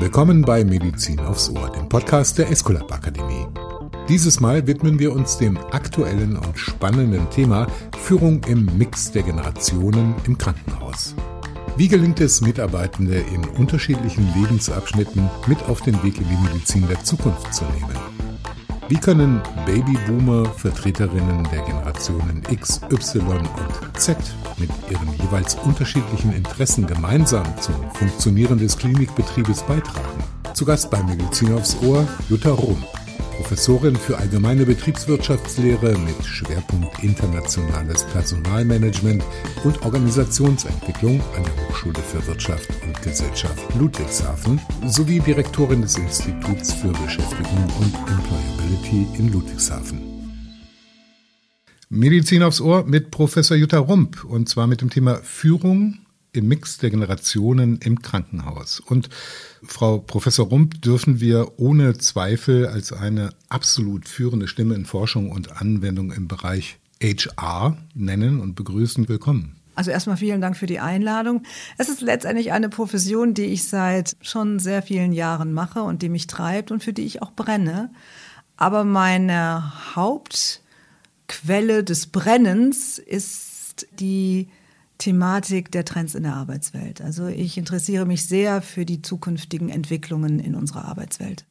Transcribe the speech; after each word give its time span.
Willkommen 0.00 0.42
bei 0.42 0.64
Medizin 0.64 1.20
aufs 1.20 1.50
Ohr, 1.50 1.70
dem 1.70 1.88
Podcast 1.88 2.38
der 2.38 2.50
Escolab 2.50 2.90
Akademie. 2.90 3.46
Dieses 4.08 4.40
Mal 4.40 4.66
widmen 4.66 4.98
wir 4.98 5.12
uns 5.12 5.36
dem 5.36 5.58
aktuellen 5.58 6.36
und 6.36 6.58
spannenden 6.58 7.28
Thema 7.30 7.66
Führung 7.98 8.42
im 8.44 8.66
Mix 8.78 9.12
der 9.12 9.24
Generationen 9.24 10.14
im 10.26 10.38
Krankenhaus. 10.38 11.14
Wie 11.76 11.88
gelingt 11.88 12.20
es, 12.20 12.40
Mitarbeitende 12.40 13.16
in 13.18 13.44
unterschiedlichen 13.44 14.26
Lebensabschnitten 14.34 15.28
mit 15.46 15.62
auf 15.64 15.82
den 15.82 16.02
Weg 16.02 16.18
in 16.18 16.28
die 16.28 16.48
Medizin 16.48 16.88
der 16.88 17.02
Zukunft 17.04 17.52
zu 17.52 17.64
nehmen? 17.64 18.25
Wie 18.88 18.98
können 18.98 19.42
Babyboomer, 19.64 20.44
Vertreterinnen 20.44 21.42
der 21.50 21.62
Generationen 21.62 22.40
X, 22.48 22.80
Y 22.88 23.36
und 23.36 24.00
Z 24.00 24.16
mit 24.58 24.70
ihren 24.88 25.12
jeweils 25.20 25.56
unterschiedlichen 25.56 26.32
Interessen 26.32 26.86
gemeinsam 26.86 27.44
zum 27.60 27.74
Funktionieren 27.94 28.58
des 28.58 28.78
Klinikbetriebes 28.78 29.64
beitragen? 29.64 30.22
Zu 30.54 30.64
Gast 30.64 30.88
bei 30.88 31.02
Medizin 31.02 31.52
aufs 31.54 31.76
Ohr 31.82 32.06
Jutta 32.28 32.50
Rump, 32.50 32.86
Professorin 33.46 33.94
für 33.94 34.18
allgemeine 34.18 34.66
Betriebswirtschaftslehre 34.66 35.96
mit 35.98 36.26
Schwerpunkt 36.26 37.04
internationales 37.04 38.02
Personalmanagement 38.06 39.22
und 39.62 39.80
Organisationsentwicklung 39.84 41.20
an 41.36 41.44
der 41.44 41.68
Hochschule 41.68 42.00
für 42.00 42.26
Wirtschaft 42.26 42.68
und 42.82 43.00
Gesellschaft 43.02 43.62
Ludwigshafen 43.78 44.60
sowie 44.88 45.20
Direktorin 45.20 45.82
des 45.82 45.96
Instituts 45.96 46.72
für 46.72 46.88
Beschäftigung 46.88 47.64
und 47.78 47.94
Employability 47.94 49.06
in 49.16 49.32
Ludwigshafen. 49.32 50.00
Medizin 51.88 52.42
aufs 52.42 52.60
Ohr 52.60 52.84
mit 52.84 53.12
Professor 53.12 53.56
Jutta 53.56 53.78
Rump 53.78 54.24
und 54.24 54.48
zwar 54.48 54.66
mit 54.66 54.80
dem 54.80 54.90
Thema 54.90 55.20
Führung 55.22 55.98
im 56.36 56.48
Mix 56.48 56.78
der 56.78 56.90
Generationen 56.90 57.78
im 57.78 58.02
Krankenhaus. 58.02 58.80
Und 58.80 59.08
Frau 59.62 59.98
Professor 59.98 60.46
Rump 60.46 60.80
dürfen 60.82 61.20
wir 61.20 61.58
ohne 61.58 61.98
Zweifel 61.98 62.66
als 62.66 62.92
eine 62.92 63.30
absolut 63.48 64.08
führende 64.08 64.48
Stimme 64.48 64.74
in 64.74 64.86
Forschung 64.86 65.30
und 65.30 65.60
Anwendung 65.60 66.12
im 66.12 66.28
Bereich 66.28 66.78
HR 67.02 67.76
nennen 67.94 68.40
und 68.40 68.54
begrüßen. 68.54 69.08
Willkommen. 69.08 69.56
Also 69.74 69.90
erstmal 69.90 70.16
vielen 70.16 70.40
Dank 70.40 70.56
für 70.56 70.66
die 70.66 70.80
Einladung. 70.80 71.42
Es 71.76 71.90
ist 71.90 72.00
letztendlich 72.00 72.52
eine 72.52 72.70
Profession, 72.70 73.34
die 73.34 73.44
ich 73.44 73.68
seit 73.68 74.16
schon 74.22 74.58
sehr 74.58 74.82
vielen 74.82 75.12
Jahren 75.12 75.52
mache 75.52 75.82
und 75.82 76.00
die 76.00 76.08
mich 76.08 76.26
treibt 76.26 76.70
und 76.70 76.82
für 76.82 76.94
die 76.94 77.04
ich 77.04 77.20
auch 77.20 77.32
brenne. 77.32 77.90
Aber 78.56 78.84
meine 78.84 79.94
Hauptquelle 79.94 81.84
des 81.84 82.06
Brennens 82.06 82.98
ist 82.98 83.86
die 84.00 84.48
Thematik 84.98 85.70
der 85.70 85.84
Trends 85.84 86.14
in 86.14 86.22
der 86.22 86.34
Arbeitswelt. 86.34 87.00
Also 87.00 87.26
ich 87.26 87.58
interessiere 87.58 88.06
mich 88.06 88.26
sehr 88.26 88.62
für 88.62 88.84
die 88.84 89.02
zukünftigen 89.02 89.68
Entwicklungen 89.68 90.38
in 90.40 90.54
unserer 90.54 90.84
Arbeitswelt. 90.84 91.44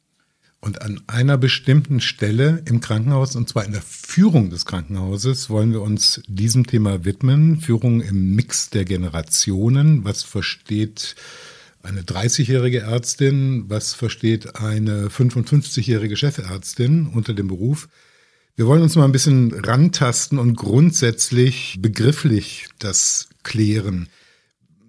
Und 0.60 0.82
an 0.82 1.00
einer 1.06 1.38
bestimmten 1.38 2.00
Stelle 2.00 2.62
im 2.64 2.80
Krankenhaus, 2.80 3.36
und 3.36 3.48
zwar 3.48 3.64
in 3.64 3.72
der 3.72 3.82
Führung 3.82 4.50
des 4.50 4.64
Krankenhauses, 4.64 5.48
wollen 5.48 5.72
wir 5.72 5.82
uns 5.82 6.22
diesem 6.26 6.66
Thema 6.66 7.04
widmen. 7.04 7.60
Führung 7.60 8.00
im 8.00 8.34
Mix 8.34 8.70
der 8.70 8.84
Generationen. 8.84 10.04
Was 10.04 10.22
versteht 10.22 11.14
eine 11.82 12.02
30-jährige 12.02 12.80
Ärztin? 12.80 13.66
Was 13.68 13.94
versteht 13.94 14.56
eine 14.56 15.08
55-jährige 15.08 16.16
Chefärztin 16.16 17.06
unter 17.06 17.32
dem 17.32 17.46
Beruf? 17.46 17.88
Wir 18.58 18.66
wollen 18.66 18.80
uns 18.80 18.96
mal 18.96 19.04
ein 19.04 19.12
bisschen 19.12 19.52
rantasten 19.52 20.38
und 20.38 20.56
grundsätzlich 20.56 21.76
begrifflich 21.78 22.68
das 22.78 23.28
klären. 23.42 24.08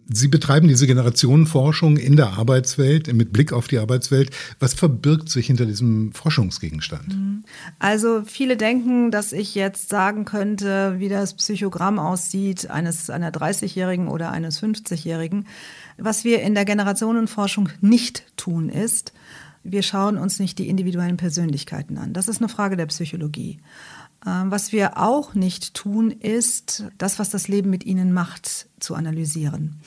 Sie 0.10 0.30
betreiben 0.30 0.70
diese 0.70 0.88
Generationenforschung 0.88 1.98
in 1.98 2.16
der 2.16 2.38
Arbeitswelt, 2.38 3.14
mit 3.14 3.34
Blick 3.34 3.52
auf 3.52 3.68
die 3.68 3.80
Arbeitswelt. 3.80 4.30
Was 4.62 4.74
verbirgt 4.74 5.28
sich 5.28 5.48
hinter 5.48 5.66
diesem 5.66 6.14
Forschungsgegenstand? 6.14 7.10
Mhm. 7.10 7.44
Also 7.78 8.24
viele 8.26 8.56
denken, 8.56 9.12
dass 9.12 9.34
ich 9.34 9.54
jetzt 9.54 9.90
sagen 9.90 10.24
könnte, 10.24 10.96
wie 11.00 11.10
das 11.10 11.34
Psychogramm 11.34 12.00
aussieht 12.00 12.70
eines 12.70 13.10
einer 13.10 13.32
30-Jährigen 13.32 14.08
oder 14.08 14.32
eines 14.32 14.64
50-Jährigen. 14.64 15.46
Was 15.98 16.24
wir 16.24 16.42
in 16.42 16.56
der 16.56 16.64
Generationenforschung 16.64 17.68
nicht 17.82 18.24
tun, 18.38 18.70
ist, 18.70 19.12
wir 19.72 19.84
schauen 19.84 20.18
uns 20.18 20.40
nicht 20.40 20.58
die 20.60 20.70
individuellen 20.70 21.18
Persönlichkeiten 21.18 21.98
an. 21.98 22.14
Das 22.14 22.28
ist 22.28 22.40
eine 22.40 22.50
Frage 22.50 22.78
der 22.78 22.86
Psychologie. 22.88 23.60
Ähm, 24.26 24.52
was 24.52 24.72
wir 24.72 24.98
auch 24.98 25.34
nicht 25.34 25.74
tun, 25.74 26.12
ist 26.12 26.86
das, 26.98 27.20
was 27.20 27.30
das 27.30 27.48
Leben 27.48 27.70
mit 27.70 27.86
ihnen 27.86 28.14
macht, 28.14 28.68
zu 28.80 28.96
analysieren 28.96 29.82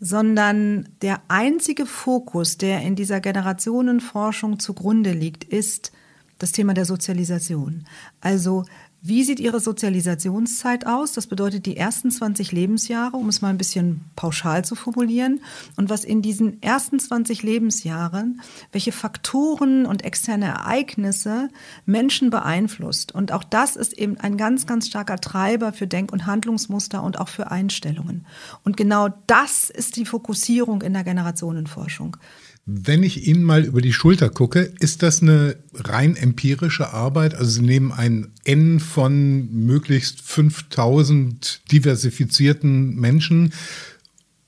sondern 0.00 0.88
der 1.00 1.22
einzige 1.28 1.86
Fokus, 1.86 2.58
der 2.58 2.82
in 2.82 2.94
dieser 2.94 3.20
Generationenforschung 3.20 4.58
zugrunde 4.58 5.12
liegt, 5.12 5.44
ist 5.44 5.92
das 6.38 6.52
Thema 6.52 6.74
der 6.74 6.84
Sozialisation. 6.84 7.86
Also 8.20 8.64
wie 9.06 9.22
sieht 9.22 9.38
Ihre 9.38 9.60
Sozialisationszeit 9.60 10.86
aus? 10.86 11.12
Das 11.12 11.26
bedeutet 11.26 11.66
die 11.66 11.76
ersten 11.76 12.10
20 12.10 12.52
Lebensjahre, 12.52 13.18
um 13.18 13.28
es 13.28 13.42
mal 13.42 13.48
ein 13.48 13.58
bisschen 13.58 14.00
pauschal 14.16 14.64
zu 14.64 14.76
formulieren. 14.76 15.42
Und 15.76 15.90
was 15.90 16.04
in 16.04 16.22
diesen 16.22 16.62
ersten 16.62 16.98
20 16.98 17.42
Lebensjahren, 17.42 18.40
welche 18.72 18.92
Faktoren 18.92 19.84
und 19.84 20.06
externe 20.06 20.46
Ereignisse 20.46 21.50
Menschen 21.84 22.30
beeinflusst. 22.30 23.14
Und 23.14 23.30
auch 23.30 23.44
das 23.44 23.76
ist 23.76 23.92
eben 23.92 24.16
ein 24.20 24.38
ganz, 24.38 24.66
ganz 24.66 24.86
starker 24.88 25.18
Treiber 25.18 25.74
für 25.74 25.86
Denk- 25.86 26.10
und 26.10 26.24
Handlungsmuster 26.24 27.02
und 27.02 27.20
auch 27.20 27.28
für 27.28 27.50
Einstellungen. 27.50 28.24
Und 28.64 28.78
genau 28.78 29.10
das 29.26 29.68
ist 29.68 29.96
die 29.96 30.06
Fokussierung 30.06 30.80
in 30.80 30.94
der 30.94 31.04
Generationenforschung. 31.04 32.16
Wenn 32.66 33.02
ich 33.02 33.26
Ihnen 33.26 33.44
mal 33.44 33.64
über 33.64 33.82
die 33.82 33.92
Schulter 33.92 34.30
gucke, 34.30 34.72
ist 34.80 35.02
das 35.02 35.20
eine 35.20 35.56
rein 35.74 36.16
empirische 36.16 36.94
Arbeit? 36.94 37.34
Also 37.34 37.50
Sie 37.50 37.62
nehmen 37.62 37.92
ein 37.92 38.32
N 38.44 38.80
von 38.80 39.50
möglichst 39.52 40.22
5000 40.22 41.70
diversifizierten 41.70 42.94
Menschen 42.94 43.52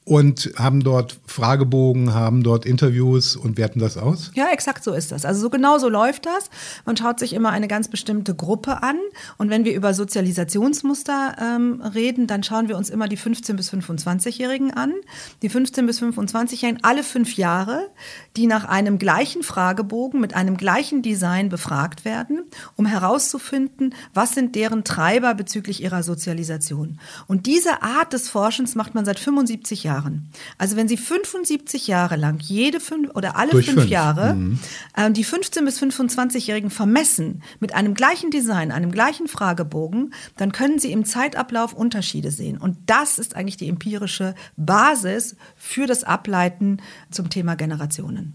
und 0.07 0.53
haben 0.57 0.85
dort 0.85 1.19
Fragebogen, 1.27 2.15
haben 2.15 2.45
dort 2.45 2.65
Interviews 2.65 3.35
und 3.35 3.59
werten 3.59 3.81
das 3.81 3.97
aus? 3.97 4.31
Ja, 4.35 4.51
exakt 4.53 4.85
so 4.85 4.93
ist 4.93 5.11
das. 5.11 5.25
Also 5.25 5.41
so 5.41 5.51
genau 5.51 5.79
so 5.79 5.89
läuft 5.89 6.27
das. 6.27 6.49
Man 6.85 6.97
schaut 6.97 7.19
sich 7.19 7.33
immer 7.33 7.51
eine 7.51 7.67
ganz 7.67 7.89
bestimmte 7.89 8.37
Gruppe 8.37 8.85
an 8.85 8.97
und 9.37 9.51
wenn 9.51 9.65
wir 9.65 9.75
über 9.75 9.95
Sozialisationsmuster 9.95 11.37
ähm, 11.43 11.83
reden, 11.83 12.29
dann 12.29 12.45
schauen 12.45 12.69
wir 12.69 12.77
uns 12.77 12.89
immer 12.89 13.09
die 13.09 13.17
15 13.17 13.57
bis 13.57 13.73
25-Jährigen 13.73 14.73
an. 14.73 14.95
Die 15.43 15.49
15 15.49 15.85
bis 15.87 16.01
25-Jährigen 16.01 16.85
alle 16.85 17.03
fünf 17.03 17.37
Jahre, 17.37 17.91
die 18.37 18.47
nach 18.47 18.65
einem 18.65 18.99
gleichen 18.99 19.43
Fragebogen 19.43 20.21
mit 20.21 20.35
einem 20.35 20.57
gleichen 20.57 21.03
Design 21.03 21.49
befragt 21.49 22.05
werden, 22.05 22.45
um 22.77 22.87
herauszufinden, 22.87 23.93
was 24.15 24.35
sind 24.35 24.55
deren 24.55 24.85
Treiber 24.85 25.35
bezüglich 25.35 25.83
ihrer 25.83 26.05
Sozialisation. 26.05 27.01
Und 27.27 27.47
diese 27.47 27.83
Art 27.83 28.13
des 28.13 28.29
Forschens 28.29 28.77
macht 28.77 28.95
man 28.95 29.05
seit 29.05 29.19
75 29.19 29.83
Jahren. 29.83 29.96
Jahren. 29.97 30.29
Also 30.59 30.77
wenn 30.77 30.89
Sie 30.89 30.97
75 30.97 31.87
Jahre 31.87 32.17
lang 32.17 32.39
jede 32.41 32.81
fünf 32.81 33.11
oder 33.15 33.37
alle 33.37 33.51
fünf, 33.51 33.67
fünf, 33.67 33.87
Jahre 33.87 34.35
mhm. 34.35 34.59
äh, 34.97 35.11
die 35.11 35.25
15 35.25 35.65
bis 35.65 35.81
25-Jährigen 35.81 36.71
vermessen 36.71 37.43
mit 37.61 37.75
einem 37.75 37.95
gleichen 37.95 38.31
Design, 38.31 38.73
einem 38.73 38.93
gleichen 38.93 39.29
Fragebogen, 39.29 40.13
dann 40.37 40.53
können 40.53 40.79
Sie 40.79 40.93
im 40.93 41.05
Zeitablauf 41.05 41.73
Unterschiede 41.73 42.31
sehen. 42.31 42.59
Und 42.59 42.77
das 42.87 43.19
ist 43.19 43.35
eigentlich 43.35 43.57
die 43.57 43.69
empirische 43.69 44.35
Basis 44.57 45.37
für 45.57 45.87
das 45.87 46.05
Ableiten 46.05 46.79
zum 47.11 47.31
Thema 47.31 47.55
Generationen. 47.55 48.35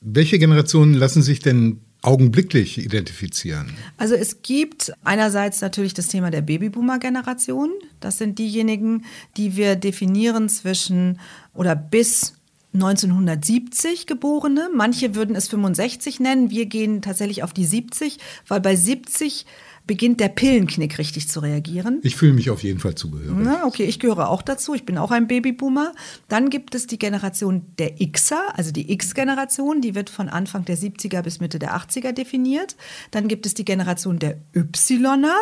Welche 0.00 0.38
Generationen 0.38 0.94
lassen 0.94 1.22
sich 1.22 1.40
denn 1.40 1.80
augenblicklich 2.04 2.78
identifizieren? 2.78 3.74
Also 3.96 4.14
es 4.14 4.42
gibt 4.42 4.92
einerseits 5.04 5.60
natürlich 5.60 5.94
das 5.94 6.08
Thema 6.08 6.30
der 6.30 6.42
Babyboomer-Generation. 6.42 7.70
Das 8.00 8.18
sind 8.18 8.38
diejenigen, 8.38 9.04
die 9.36 9.56
wir 9.56 9.76
definieren 9.76 10.48
zwischen 10.48 11.18
oder 11.54 11.74
bis 11.74 12.34
1970 12.74 14.06
Geborene. 14.06 14.68
Manche 14.74 15.14
würden 15.14 15.36
es 15.36 15.48
65 15.48 16.20
nennen. 16.20 16.50
Wir 16.50 16.66
gehen 16.66 17.02
tatsächlich 17.02 17.42
auf 17.42 17.52
die 17.52 17.64
70, 17.64 18.18
weil 18.48 18.60
bei 18.60 18.74
70 18.74 19.46
beginnt 19.86 20.20
der 20.20 20.28
Pillenknick 20.28 20.98
richtig 20.98 21.28
zu 21.28 21.40
reagieren. 21.40 22.00
Ich 22.02 22.16
fühle 22.16 22.32
mich 22.32 22.50
auf 22.50 22.62
jeden 22.62 22.80
Fall 22.80 22.94
zugehörig. 22.94 23.36
Na, 23.38 23.64
okay, 23.66 23.84
ich 23.84 24.00
gehöre 24.00 24.30
auch 24.30 24.40
dazu. 24.40 24.74
Ich 24.74 24.86
bin 24.86 24.96
auch 24.96 25.10
ein 25.10 25.26
Babyboomer. 25.26 25.92
Dann 26.28 26.48
gibt 26.48 26.74
es 26.74 26.86
die 26.86 26.98
Generation 26.98 27.66
der 27.78 27.94
Xer, 27.94 28.42
also 28.54 28.72
die 28.72 28.90
X-Generation, 28.92 29.80
die 29.82 29.94
wird 29.94 30.08
von 30.08 30.28
Anfang 30.28 30.64
der 30.64 30.78
70er 30.78 31.22
bis 31.22 31.40
Mitte 31.40 31.58
der 31.58 31.76
80er 31.76 32.12
definiert. 32.12 32.76
Dann 33.10 33.28
gibt 33.28 33.44
es 33.44 33.54
die 33.54 33.64
Generation 33.64 34.18
der 34.18 34.38
Ypsiloner, 34.56 35.34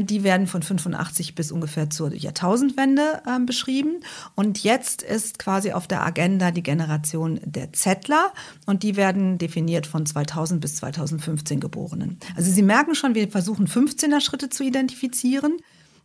die 0.00 0.24
werden 0.24 0.46
von 0.46 0.62
85 0.62 1.34
bis 1.34 1.52
ungefähr 1.52 1.88
zur 1.90 2.12
Jahrtausendwende 2.12 3.22
äh, 3.26 3.38
beschrieben. 3.40 4.00
Und 4.34 4.64
jetzt 4.64 5.02
ist 5.02 5.38
quasi 5.38 5.72
auf 5.72 5.86
der 5.86 6.04
Agenda 6.04 6.50
die 6.50 6.62
Generation 6.62 7.40
der 7.44 7.72
Zettler 7.72 8.32
und 8.66 8.82
die 8.82 8.96
werden 8.96 9.38
definiert 9.38 9.86
von 9.86 10.06
2000 10.06 10.60
bis 10.60 10.76
2015 10.76 11.60
Geborenen. 11.60 12.18
Also 12.36 12.50
Sie 12.50 12.62
merken 12.62 12.94
schon, 12.94 13.14
wir 13.14 13.28
versuchen 13.28 13.68
15er 13.76 14.20
Schritte 14.20 14.48
zu 14.48 14.64
identifizieren. 14.64 15.58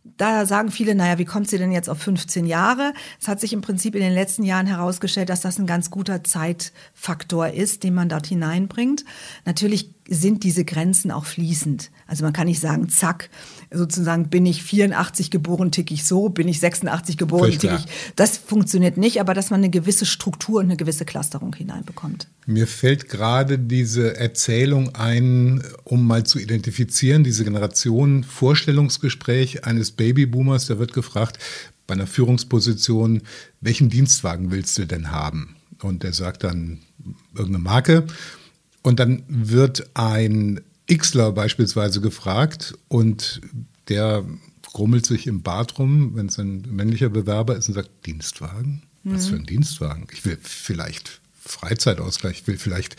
Da 0.04 0.46
sagen 0.46 0.72
viele, 0.72 0.96
naja, 0.96 1.18
wie 1.18 1.24
kommt 1.24 1.48
sie 1.48 1.58
denn 1.58 1.70
jetzt 1.70 1.88
auf 1.88 1.98
15 1.98 2.44
Jahre? 2.44 2.92
Es 3.20 3.28
hat 3.28 3.40
sich 3.40 3.52
im 3.52 3.60
Prinzip 3.60 3.94
in 3.94 4.00
den 4.00 4.12
letzten 4.12 4.42
Jahren 4.42 4.66
herausgestellt, 4.66 5.28
dass 5.28 5.42
das 5.42 5.58
ein 5.60 5.66
ganz 5.66 5.90
guter 5.90 6.24
Zeitfaktor 6.24 7.50
ist, 7.50 7.84
den 7.84 7.94
man 7.94 8.08
dort 8.08 8.26
hineinbringt. 8.26 9.04
Natürlich 9.44 9.94
sind 10.08 10.42
diese 10.42 10.64
Grenzen 10.64 11.10
auch 11.10 11.24
fließend. 11.24 11.90
Also 12.06 12.24
man 12.24 12.32
kann 12.32 12.48
nicht 12.48 12.60
sagen, 12.60 12.88
zack, 12.88 13.30
sozusagen 13.70 14.28
bin 14.28 14.44
ich 14.46 14.62
84 14.62 15.30
geboren, 15.30 15.70
ticke 15.70 15.94
ich 15.94 16.04
so, 16.04 16.28
bin 16.28 16.48
ich 16.48 16.58
86 16.60 17.16
geboren, 17.16 17.50
ticke 17.52 17.76
ich. 17.76 18.12
Das 18.16 18.36
funktioniert 18.36 18.96
nicht, 18.96 19.20
aber 19.20 19.32
dass 19.32 19.50
man 19.50 19.60
eine 19.60 19.70
gewisse 19.70 20.04
Struktur 20.04 20.58
und 20.58 20.66
eine 20.66 20.76
gewisse 20.76 21.04
Clusterung 21.04 21.54
hineinbekommt. 21.54 22.26
Mir 22.46 22.66
fällt 22.66 23.08
gerade 23.08 23.58
diese 23.58 24.16
Erzählung 24.16 24.94
ein, 24.94 25.62
um 25.84 26.06
mal 26.06 26.24
zu 26.24 26.40
identifizieren, 26.40 27.22
diese 27.22 27.44
Generation 27.44 28.24
Vorstellungsgespräch 28.24 29.64
eines 29.64 29.92
Babyboomers, 29.92 30.66
da 30.66 30.78
wird 30.78 30.92
gefragt, 30.92 31.38
bei 31.86 31.94
einer 31.94 32.06
Führungsposition, 32.06 33.22
welchen 33.60 33.90
Dienstwagen 33.90 34.50
willst 34.50 34.78
du 34.78 34.86
denn 34.86 35.10
haben? 35.10 35.56
Und 35.82 36.02
der 36.02 36.12
sagt 36.12 36.44
dann 36.44 36.78
irgendeine 37.34 37.62
Marke. 37.62 38.06
Und 38.82 38.98
dann 38.98 39.22
wird 39.28 39.90
ein 39.94 40.60
Xler 40.92 41.32
beispielsweise 41.32 42.00
gefragt 42.00 42.74
und 42.88 43.40
der 43.88 44.24
grummelt 44.62 45.06
sich 45.06 45.26
im 45.26 45.42
Bad 45.42 45.78
rum, 45.78 46.12
wenn 46.14 46.26
es 46.26 46.38
ein 46.38 46.62
männlicher 46.68 47.08
Bewerber 47.08 47.56
ist 47.56 47.68
und 47.68 47.74
sagt, 47.74 47.90
Dienstwagen? 48.06 48.82
Mhm. 49.02 49.14
Was 49.14 49.28
für 49.28 49.36
ein 49.36 49.46
Dienstwagen? 49.46 50.06
Ich 50.12 50.24
will 50.24 50.38
vielleicht 50.40 51.20
Freizeitausgleich, 51.40 52.40
ich 52.40 52.46
will 52.46 52.58
vielleicht 52.58 52.96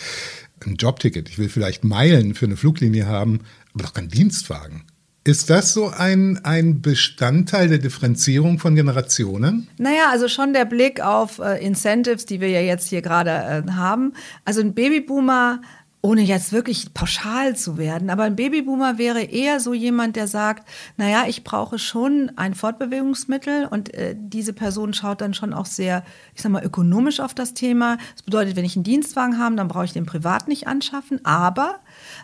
ein 0.65 0.75
Jobticket, 0.75 1.29
ich 1.29 1.37
will 1.37 1.49
vielleicht 1.49 1.83
Meilen 1.83 2.35
für 2.35 2.45
eine 2.45 2.57
Fluglinie 2.57 3.05
haben, 3.05 3.41
aber 3.73 3.83
doch 3.83 3.93
kein 3.93 4.09
Dienstwagen. 4.09 4.83
Ist 5.25 5.49
das 5.49 5.73
so 5.73 5.87
ein, 5.87 6.41
ein 6.43 6.81
Bestandteil 6.81 7.69
der 7.69 7.77
Differenzierung 7.77 8.59
von 8.59 8.75
Generationen? 8.75 9.69
Naja, 9.77 10.09
also 10.11 10.27
schon 10.27 10.51
der 10.51 10.65
Blick 10.65 10.99
auf 10.99 11.39
äh, 11.39 11.65
Incentives, 11.65 12.25
die 12.25 12.41
wir 12.41 12.49
ja 12.49 12.59
jetzt 12.59 12.89
hier 12.89 13.01
gerade 13.01 13.29
äh, 13.29 13.71
haben. 13.71 14.13
Also 14.43 14.59
ein 14.59 14.73
Babyboomer 14.73 15.61
ohne 16.05 16.21
jetzt 16.21 16.51
wirklich 16.51 16.93
pauschal 16.93 17.55
zu 17.55 17.77
werden, 17.77 18.09
aber 18.09 18.23
ein 18.23 18.35
Babyboomer 18.35 18.97
wäre 18.97 19.21
eher 19.21 19.61
so 19.61 19.73
jemand, 19.73 20.17
der 20.17 20.27
sagt, 20.27 20.67
naja, 20.97 21.23
ich 21.29 21.45
brauche 21.45 21.79
schon 21.79 22.29
ein 22.35 22.55
Fortbewegungsmittel 22.55 23.67
und 23.67 23.93
äh, 23.93 24.13
diese 24.17 24.51
Person 24.51 24.93
schaut 24.93 25.21
dann 25.21 25.33
schon 25.33 25.53
auch 25.53 25.65
sehr, 25.65 26.03
ich 26.35 26.41
sag 26.41 26.51
mal, 26.51 26.65
ökonomisch 26.65 27.21
auf 27.21 27.33
das 27.33 27.53
Thema. 27.53 27.97
Das 28.11 28.23
bedeutet, 28.23 28.57
wenn 28.57 28.65
ich 28.65 28.75
einen 28.75 28.83
Dienstwagen 28.83 29.39
habe, 29.39 29.55
dann 29.55 29.69
brauche 29.69 29.85
ich 29.85 29.93
den 29.93 30.05
privat 30.05 30.49
nicht 30.49 30.67
anschaffen, 30.67 31.23
aber 31.23 31.79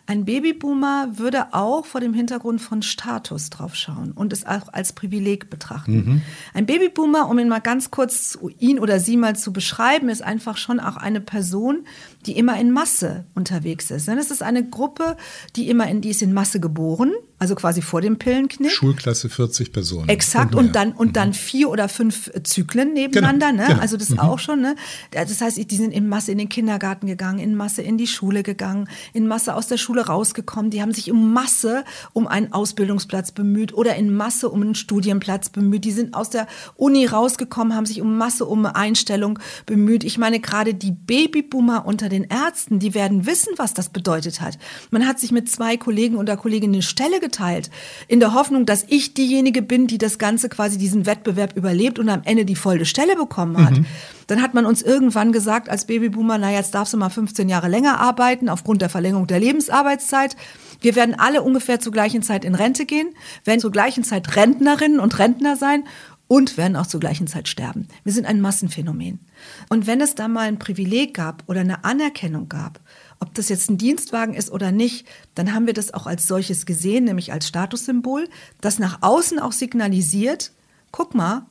ein 0.09 0.25
Babyboomer 0.25 1.19
würde 1.19 1.53
auch 1.53 1.85
vor 1.85 2.01
dem 2.01 2.15
Hintergrund 2.15 2.59
von 2.61 2.81
Status 2.81 3.51
drauf 3.51 3.75
schauen 3.75 4.11
und 4.11 4.33
es 4.33 4.43
auch 4.43 4.73
als 4.73 4.91
Privileg 4.91 5.51
betrachten. 5.51 5.93
Mhm. 5.93 6.21
Ein 6.55 6.65
Babyboomer, 6.65 7.29
um 7.29 7.37
ihn 7.37 7.47
mal 7.47 7.59
ganz 7.59 7.91
kurz, 7.91 8.35
ihn 8.57 8.79
oder 8.79 8.99
sie 8.99 9.17
mal 9.17 9.35
zu 9.35 9.53
beschreiben, 9.53 10.09
ist 10.09 10.23
einfach 10.23 10.57
schon 10.57 10.79
auch 10.79 10.97
eine 10.97 11.21
Person, 11.21 11.85
die 12.25 12.37
immer 12.37 12.59
in 12.59 12.71
Masse 12.71 13.25
unterwegs 13.35 13.91
ist. 13.91 14.07
Das 14.07 14.31
ist 14.31 14.43
eine 14.43 14.67
Gruppe, 14.67 15.17
die 15.55 15.69
immer 15.69 15.87
in, 15.87 16.01
die 16.01 16.09
ist 16.09 16.21
in 16.21 16.33
Masse 16.33 16.59
geboren 16.59 17.13
also 17.39 17.55
quasi 17.55 17.81
vor 17.81 18.01
dem 18.01 18.19
Pillenknick. 18.19 18.69
Schulklasse 18.69 19.29
40 19.29 19.71
Personen. 19.71 20.09
Exakt, 20.09 20.53
und, 20.53 20.67
und 20.67 20.75
dann, 20.75 20.91
und 20.91 21.15
dann 21.15 21.29
mhm. 21.29 21.33
vier 21.33 21.69
oder 21.69 21.87
fünf 21.87 22.29
Zyklen 22.43 22.93
nebeneinander. 22.93 23.51
Genau, 23.51 23.61
ne? 23.61 23.67
Genau. 23.69 23.81
Also 23.81 23.95
das 23.95 24.09
mhm. 24.09 24.19
auch 24.19 24.39
schon. 24.39 24.59
Ne? 24.59 24.75
Das 25.11 25.39
heißt, 25.39 25.57
die 25.71 25.75
sind 25.75 25.93
in 25.93 26.09
Masse 26.09 26.33
in 26.33 26.37
den 26.37 26.49
Kindergarten 26.49 27.07
gegangen, 27.07 27.39
in 27.39 27.55
Masse 27.55 27.81
in 27.81 27.97
die 27.97 28.07
Schule 28.07 28.43
gegangen, 28.43 28.89
in 29.13 29.25
Masse 29.25 29.55
aus 29.55 29.67
der 29.67 29.77
Schule 29.77 30.05
rausgekommen. 30.05 30.69
Die 30.69 30.81
haben 30.81 30.91
sich 30.91 31.07
in 31.07 31.31
Masse 31.31 31.85
um 32.11 32.27
einen 32.27 32.51
Ausbildungsplatz 32.51 33.31
bemüht 33.31 33.73
oder 33.73 33.95
in 33.95 34.13
Masse 34.13 34.49
um 34.49 34.61
einen 34.61 34.75
Studienplatz 34.75 35.49
bemüht. 35.49 35.85
Die 35.85 35.93
sind 35.93 36.15
aus 36.15 36.29
der 36.29 36.45
Uni 36.75 37.05
rausgekommen, 37.05 37.73
haben 37.73 37.85
sich 37.85 38.01
um 38.01 38.17
Masse 38.17 38.45
um 38.45 38.65
eine 38.65 38.75
Einstellung 38.75 39.39
bemüht. 39.65 40.03
Ich 40.03 40.17
meine, 40.17 40.41
gerade 40.41 40.73
die 40.73 40.91
Babyboomer 40.91 41.85
unter 41.85 42.08
den 42.09 42.25
Ärzten, 42.25 42.79
die 42.79 42.93
werden 42.93 43.25
wissen, 43.25 43.53
was 43.57 43.73
das 43.73 43.89
bedeutet 43.89 44.41
hat. 44.41 44.57
Man 44.91 45.07
hat 45.07 45.19
sich 45.19 45.31
mit 45.31 45.49
zwei 45.49 45.77
Kollegen 45.77 46.17
oder 46.17 46.37
Kolleginnen 46.37 46.75
eine 46.75 46.83
Stelle 46.83 47.19
geteilt, 47.19 47.69
in 48.07 48.19
der 48.19 48.33
Hoffnung, 48.33 48.65
dass 48.65 48.85
ich 48.87 49.13
diejenige 49.13 49.61
bin, 49.61 49.87
die 49.87 49.97
das 49.97 50.17
Ganze 50.17 50.49
quasi 50.49 50.77
diesen 50.77 51.05
Wettbewerb 51.05 51.55
überlebt 51.55 51.99
und 51.99 52.09
am 52.09 52.21
Ende 52.25 52.45
die 52.45 52.55
volle 52.55 52.85
Stelle 52.85 53.15
bekommen 53.15 53.63
hat. 53.63 53.77
Mhm. 53.77 53.85
Dann 54.27 54.41
hat 54.41 54.53
man 54.53 54.65
uns 54.65 54.81
irgendwann 54.81 55.31
gesagt 55.31 55.69
als 55.69 55.85
Babyboomer, 55.85 56.37
na 56.37 56.51
jetzt 56.51 56.75
darfst 56.75 56.93
du 56.93 56.97
mal 56.97 57.09
15 57.09 57.49
Jahre 57.49 57.67
länger 57.67 57.99
arbeiten 57.99 58.49
aufgrund 58.49 58.81
der 58.81 58.89
Verlängerung 58.89 59.25
der 59.25 59.39
Lebensarbeitszeit. 59.39 60.35
Wir 60.81 60.95
werden 60.95 61.15
alle 61.17 61.41
ungefähr 61.41 61.79
zur 61.79 61.91
gleichen 61.91 62.21
Zeit 62.21 62.45
in 62.45 62.55
Rente 62.55 62.85
gehen, 62.85 63.09
werden 63.43 63.59
zur 63.59 63.71
gleichen 63.71 64.03
Zeit 64.03 64.35
Rentnerinnen 64.35 64.99
und 64.99 65.17
Rentner 65.19 65.55
sein 65.55 65.83
und 66.29 66.57
werden 66.57 66.77
auch 66.77 66.85
zur 66.85 66.99
gleichen 66.99 67.25
Zeit 67.25 67.47
sterben. 67.47 67.87
Wir 68.03 68.13
sind 68.13 68.27
ein 68.27 68.39
Massenphänomen. 68.39 69.19
Und 69.67 69.87
wenn 69.87 69.99
es 69.99 70.13
da 70.13 70.27
mal 70.27 70.47
ein 70.47 70.59
Privileg 70.59 71.15
gab 71.15 71.43
oder 71.47 71.61
eine 71.61 71.83
Anerkennung 71.83 72.47
gab, 72.47 72.79
ob 73.19 73.33
das 73.33 73.49
jetzt 73.49 73.69
ein 73.69 73.79
Dienstwagen 73.79 74.35
ist 74.35 74.51
oder 74.51 74.71
nicht, 74.71 75.07
dann 75.33 75.53
haben 75.53 75.65
wir 75.65 75.73
das 75.73 75.91
auch 75.91 76.05
als 76.05 76.27
solches 76.27 76.67
gesehen, 76.67 77.05
nämlich 77.05 77.33
als 77.33 77.47
Statussymbol, 77.47 78.29
das 78.61 78.77
nach 78.77 78.99
außen 79.01 79.39
auch 79.39 79.51
signalisiert, 79.51 80.51
guck 80.91 81.15
mal, 81.15 81.47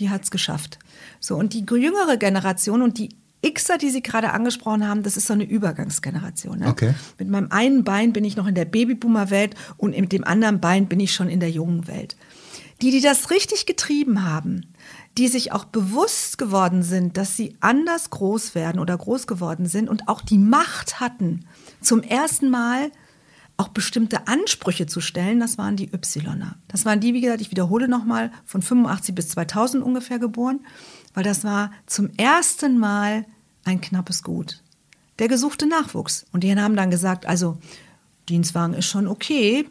die 0.00 0.10
hat's 0.10 0.32
geschafft. 0.32 0.80
So, 1.20 1.36
und 1.36 1.54
die 1.54 1.64
jüngere 1.64 2.16
Generation 2.16 2.82
und 2.82 2.98
die 2.98 3.10
Xer, 3.48 3.78
die 3.78 3.90
Sie 3.90 4.02
gerade 4.02 4.32
angesprochen 4.32 4.88
haben, 4.88 5.04
das 5.04 5.16
ist 5.16 5.28
so 5.28 5.34
eine 5.34 5.44
Übergangsgeneration. 5.44 6.58
Ne? 6.58 6.66
Okay. 6.66 6.94
Mit 7.18 7.28
meinem 7.28 7.52
einen 7.52 7.84
Bein 7.84 8.12
bin 8.12 8.24
ich 8.24 8.36
noch 8.36 8.48
in 8.48 8.56
der 8.56 8.64
Babyboomer-Welt 8.64 9.54
und 9.76 9.96
mit 9.96 10.10
dem 10.10 10.24
anderen 10.24 10.60
Bein 10.60 10.86
bin 10.86 10.98
ich 10.98 11.14
schon 11.14 11.28
in 11.28 11.38
der 11.38 11.50
jungen 11.50 11.86
Welt. 11.86 12.16
Die, 12.82 12.90
die 12.90 13.00
das 13.00 13.30
richtig 13.30 13.66
getrieben 13.66 14.24
haben, 14.24 14.74
die 15.16 15.28
sich 15.28 15.52
auch 15.52 15.64
bewusst 15.64 16.36
geworden 16.36 16.82
sind, 16.82 17.16
dass 17.16 17.36
sie 17.36 17.56
anders 17.60 18.10
groß 18.10 18.54
werden 18.54 18.78
oder 18.80 18.96
groß 18.96 19.26
geworden 19.26 19.66
sind 19.66 19.88
und 19.88 20.08
auch 20.08 20.20
die 20.20 20.38
Macht 20.38 21.00
hatten, 21.00 21.46
zum 21.80 22.02
ersten 22.02 22.50
Mal 22.50 22.90
auch 23.56 23.68
bestimmte 23.68 24.26
Ansprüche 24.26 24.86
zu 24.86 25.00
stellen, 25.00 25.40
das 25.40 25.56
waren 25.56 25.76
die 25.76 25.90
Ypsiloner. 25.90 26.56
Das 26.68 26.84
waren 26.84 27.00
die, 27.00 27.14
wie 27.14 27.22
gesagt, 27.22 27.40
ich 27.40 27.50
wiederhole 27.50 27.88
nochmal, 27.88 28.30
von 28.44 28.60
85 28.60 29.14
bis 29.14 29.28
2000 29.30 29.82
ungefähr 29.82 30.18
geboren, 30.18 30.60
weil 31.14 31.24
das 31.24 31.44
war 31.44 31.70
zum 31.86 32.10
ersten 32.18 32.78
Mal 32.78 33.24
ein 33.64 33.80
knappes 33.80 34.22
Gut. 34.22 34.62
Der 35.18 35.28
gesuchte 35.28 35.66
Nachwuchs. 35.66 36.26
Und 36.32 36.44
die 36.44 36.54
haben 36.54 36.76
dann 36.76 36.90
gesagt, 36.90 37.24
also 37.24 37.56
Dienstwagen 38.28 38.74
ist 38.74 38.86
schon 38.86 39.08
okay, 39.08 39.66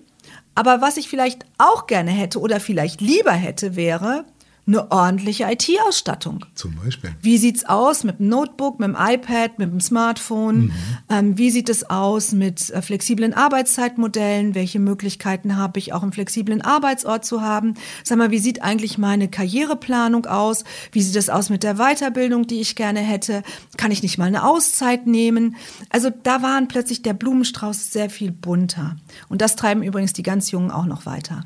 aber 0.56 0.81
was 0.81 0.98
ich 0.98 1.10
vielleicht 1.10 1.46
auch 1.57 1.86
gerne 1.86 2.12
hätte 2.12 2.40
oder 2.40 2.60
vielleicht 2.60 3.02
lieber 3.02 3.34
hätte, 3.34 3.75
wäre 3.75 4.25
eine 4.67 4.91
ordentliche 4.91 5.44
IT-Ausstattung. 5.44 6.45
Zum 6.56 6.75
Beispiel. 6.75 7.12
Wie 7.21 7.38
sieht 7.38 7.57
es 7.57 7.65
aus 7.65 8.03
mit 8.03 8.19
dem 8.19 8.29
Notebook, 8.29 8.79
mit 8.79 8.89
dem 8.89 8.97
iPad, 9.00 9.59
mit 9.59 9.71
dem 9.71 9.79
Smartphone? 9.79 10.57
Mhm. 10.57 10.71
Ähm, 11.09 11.37
wie 11.37 11.51
sieht 11.51 11.69
es 11.69 11.87
aus 11.90 12.31
mit 12.31 12.71
äh, 12.71 12.81
flexiblen 12.81 13.33
Arbeitszeitmodellen? 13.33 14.56
Welche 14.56 14.80
Möglichkeiten 14.80 15.56
habe 15.56 15.78
ich 15.78 15.94
auch 15.94 16.01
einen 16.01 16.13
flexiblen 16.13 16.61
Arbeitsort 16.61 17.25
zu 17.25 17.42
haben? 17.42 17.75
Sag 18.04 18.18
mal, 18.18 18.31
wie 18.31 18.40
sieht 18.40 18.63
eigentlich 18.63 18.97
meine 18.97 19.28
Karriereplanung 19.28 20.25
aus? 20.25 20.63
Wie 20.92 21.01
sieht 21.01 21.16
es 21.16 21.30
aus 21.30 21.49
mit 21.49 21.61
der 21.61 21.75
Weiterbildung, 21.75 22.47
die 22.47 22.59
ich 22.59 22.75
gerne 22.75 23.01
hätte? 23.01 23.44
Kann 23.78 23.92
ich 23.92 24.01
nicht 24.01 24.18
mal 24.18 24.25
eine 24.25 24.44
Auszeit 24.44 25.06
nehmen? 25.06 25.57
Also 25.90 26.09
da 26.23 26.42
waren 26.42 26.68
plötzlich 26.68 27.04
der 27.04 27.13
Blumenstrauß 27.13 27.92
sehr 27.92 28.09
viel 28.09 28.31
bunter. 28.31 28.95
Und 29.30 29.42
das 29.42 29.56
treiben 29.56 29.83
übrigens 29.83 30.13
die 30.13 30.23
ganz 30.23 30.49
Jungen 30.49 30.71
auch 30.71 30.85
noch 30.85 31.06
weiter. 31.06 31.45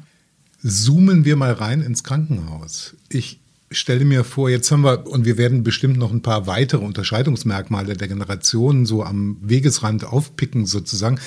Zoomen 0.62 1.26
wir 1.26 1.36
mal 1.36 1.54
rein 1.54 1.82
ins 1.82 2.04
Krankenhaus. 2.04 2.96
Ich 3.10 3.40
stelle 3.72 4.06
mir 4.06 4.24
vor, 4.24 4.50
jetzt 4.50 4.72
haben 4.72 4.84
wir, 4.84 5.08
und 5.08 5.26
wir 5.26 5.38
werden 5.38 5.64
bestimmt 5.64 5.98
noch 5.98 6.12
ein 6.12 6.22
paar 6.22 6.48
weitere 6.48 6.84
Unterscheidungsmerkmale 6.84 7.96
der 7.96 8.08
Generationen 8.08 8.86
so 8.86 9.04
am 9.04 9.38
Wegesrand 9.42 10.04
aufpicken 10.04 10.66
sozusagen. 10.66 11.20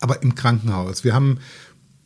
Aber 0.00 0.22
im 0.22 0.34
Krankenhaus, 0.34 1.04
wir 1.04 1.14
haben 1.14 1.38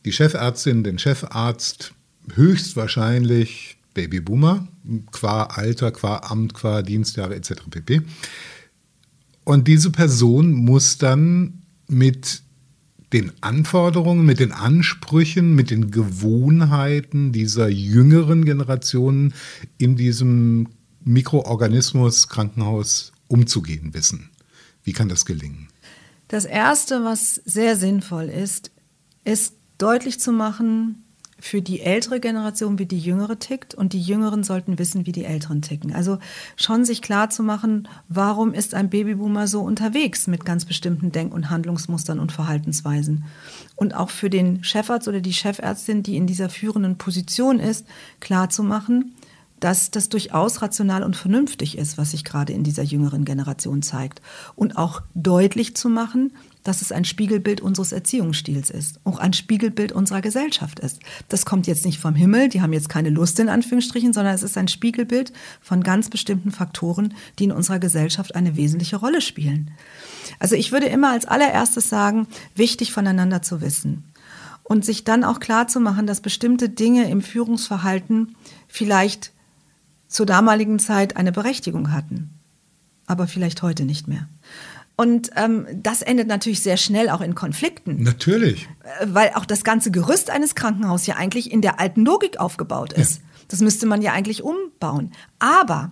die 0.05 0.11
Chefärztin, 0.11 0.83
den 0.83 0.99
Chefarzt, 0.99 1.93
höchstwahrscheinlich 2.33 3.77
Babyboomer, 3.93 4.67
qua 5.11 5.43
Alter, 5.43 5.91
qua 5.91 6.17
Amt, 6.17 6.53
qua 6.53 6.81
Dienstjahre 6.81 7.35
etc. 7.35 7.53
pp. 7.69 8.01
Und 9.43 9.67
diese 9.67 9.89
Person 9.89 10.53
muss 10.53 10.97
dann 10.97 11.63
mit 11.87 12.43
den 13.13 13.31
Anforderungen, 13.41 14.25
mit 14.25 14.39
den 14.39 14.51
Ansprüchen, 14.51 15.53
mit 15.53 15.69
den 15.69 15.91
Gewohnheiten 15.91 17.31
dieser 17.31 17.67
jüngeren 17.67 18.45
Generationen 18.45 19.33
in 19.77 19.95
diesem 19.95 20.69
Mikroorganismus 21.03 22.29
Krankenhaus 22.29 23.11
umzugehen 23.27 23.93
wissen. 23.93 24.29
Wie 24.83 24.93
kann 24.93 25.09
das 25.09 25.25
gelingen? 25.25 25.67
Das 26.27 26.45
Erste, 26.45 27.03
was 27.03 27.35
sehr 27.45 27.75
sinnvoll 27.75 28.25
ist, 28.25 28.71
ist 29.23 29.55
deutlich 29.77 30.19
zu 30.19 30.31
machen, 30.31 31.00
für 31.41 31.61
die 31.61 31.81
ältere 31.81 32.19
Generation, 32.19 32.77
wie 32.79 32.85
die 32.85 32.99
jüngere 32.99 33.39
tickt 33.39 33.73
und 33.73 33.93
die 33.93 34.01
Jüngeren 34.01 34.43
sollten 34.43 34.77
wissen, 34.77 35.07
wie 35.07 35.11
die 35.11 35.25
Älteren 35.25 35.61
ticken. 35.61 35.93
Also 35.93 36.19
schon 36.55 36.85
sich 36.85 37.01
klar 37.01 37.29
zu 37.31 37.41
machen, 37.41 37.87
warum 38.07 38.53
ist 38.53 38.75
ein 38.75 38.89
Babyboomer 38.89 39.47
so 39.47 39.61
unterwegs 39.61 40.27
mit 40.27 40.45
ganz 40.45 40.65
bestimmten 40.65 41.11
Denk- 41.11 41.33
und 41.33 41.49
Handlungsmustern 41.49 42.19
und 42.19 42.31
Verhaltensweisen. 42.31 43.25
Und 43.75 43.95
auch 43.95 44.11
für 44.11 44.29
den 44.29 44.63
Chefarzt 44.63 45.07
oder 45.07 45.19
die 45.19 45.33
Chefärztin, 45.33 46.03
die 46.03 46.15
in 46.15 46.27
dieser 46.27 46.47
führenden 46.47 46.97
Position 46.97 47.59
ist, 47.59 47.87
klar 48.19 48.49
zu 48.49 48.61
machen, 48.61 49.15
dass 49.59 49.91
das 49.91 50.09
durchaus 50.09 50.61
rational 50.61 51.03
und 51.03 51.15
vernünftig 51.15 51.77
ist, 51.77 51.97
was 51.97 52.11
sich 52.11 52.23
gerade 52.23 52.53
in 52.53 52.63
dieser 52.63 52.83
jüngeren 52.83 53.25
Generation 53.25 53.81
zeigt. 53.81 54.21
Und 54.55 54.77
auch 54.77 55.01
deutlich 55.13 55.75
zu 55.75 55.89
machen, 55.89 56.33
dass 56.63 56.81
es 56.81 56.91
ein 56.91 57.05
Spiegelbild 57.05 57.61
unseres 57.61 57.91
Erziehungsstils 57.91 58.69
ist, 58.69 58.99
auch 59.03 59.19
ein 59.19 59.33
Spiegelbild 59.33 59.91
unserer 59.91 60.21
Gesellschaft 60.21 60.79
ist. 60.79 60.99
Das 61.29 61.45
kommt 61.45 61.67
jetzt 61.67 61.85
nicht 61.85 61.99
vom 61.99 62.15
Himmel, 62.15 62.49
die 62.49 62.61
haben 62.61 62.73
jetzt 62.73 62.89
keine 62.89 63.09
Lust 63.09 63.39
in 63.39 63.49
Anführungsstrichen, 63.49 64.13
sondern 64.13 64.35
es 64.35 64.43
ist 64.43 64.57
ein 64.57 64.67
Spiegelbild 64.67 65.33
von 65.61 65.83
ganz 65.83 66.09
bestimmten 66.09 66.51
Faktoren, 66.51 67.13
die 67.39 67.45
in 67.45 67.51
unserer 67.51 67.79
Gesellschaft 67.79 68.35
eine 68.35 68.55
wesentliche 68.55 68.97
Rolle 68.97 69.21
spielen. 69.21 69.71
Also 70.39 70.55
ich 70.55 70.71
würde 70.71 70.87
immer 70.87 71.11
als 71.11 71.25
allererstes 71.25 71.89
sagen, 71.89 72.27
wichtig 72.55 72.91
voneinander 72.93 73.41
zu 73.41 73.61
wissen 73.61 74.03
und 74.63 74.85
sich 74.85 75.03
dann 75.03 75.23
auch 75.23 75.39
klar 75.39 75.67
zu 75.67 75.79
machen, 75.79 76.07
dass 76.07 76.21
bestimmte 76.21 76.69
Dinge 76.69 77.09
im 77.09 77.21
Führungsverhalten 77.21 78.35
vielleicht 78.67 79.33
zur 80.07 80.25
damaligen 80.25 80.79
Zeit 80.79 81.17
eine 81.17 81.31
Berechtigung 81.31 81.91
hatten, 81.91 82.29
aber 83.07 83.27
vielleicht 83.27 83.63
heute 83.63 83.85
nicht 83.85 84.07
mehr. 84.07 84.27
Und 85.01 85.31
ähm, 85.35 85.65
das 85.73 86.03
endet 86.03 86.27
natürlich 86.27 86.61
sehr 86.61 86.77
schnell 86.77 87.09
auch 87.09 87.21
in 87.21 87.33
Konflikten. 87.33 88.03
Natürlich. 88.03 88.69
Äh, 88.83 89.07
weil 89.07 89.31
auch 89.33 89.45
das 89.45 89.63
ganze 89.63 89.89
Gerüst 89.89 90.29
eines 90.29 90.53
Krankenhauses 90.53 91.07
ja 91.07 91.15
eigentlich 91.15 91.51
in 91.51 91.63
der 91.63 91.79
alten 91.79 92.05
Logik 92.05 92.39
aufgebaut 92.39 92.93
ist. 92.93 93.15
Ja. 93.15 93.23
Das 93.47 93.61
müsste 93.61 93.87
man 93.87 94.03
ja 94.03 94.13
eigentlich 94.13 94.43
umbauen. 94.43 95.09
Aber, 95.39 95.91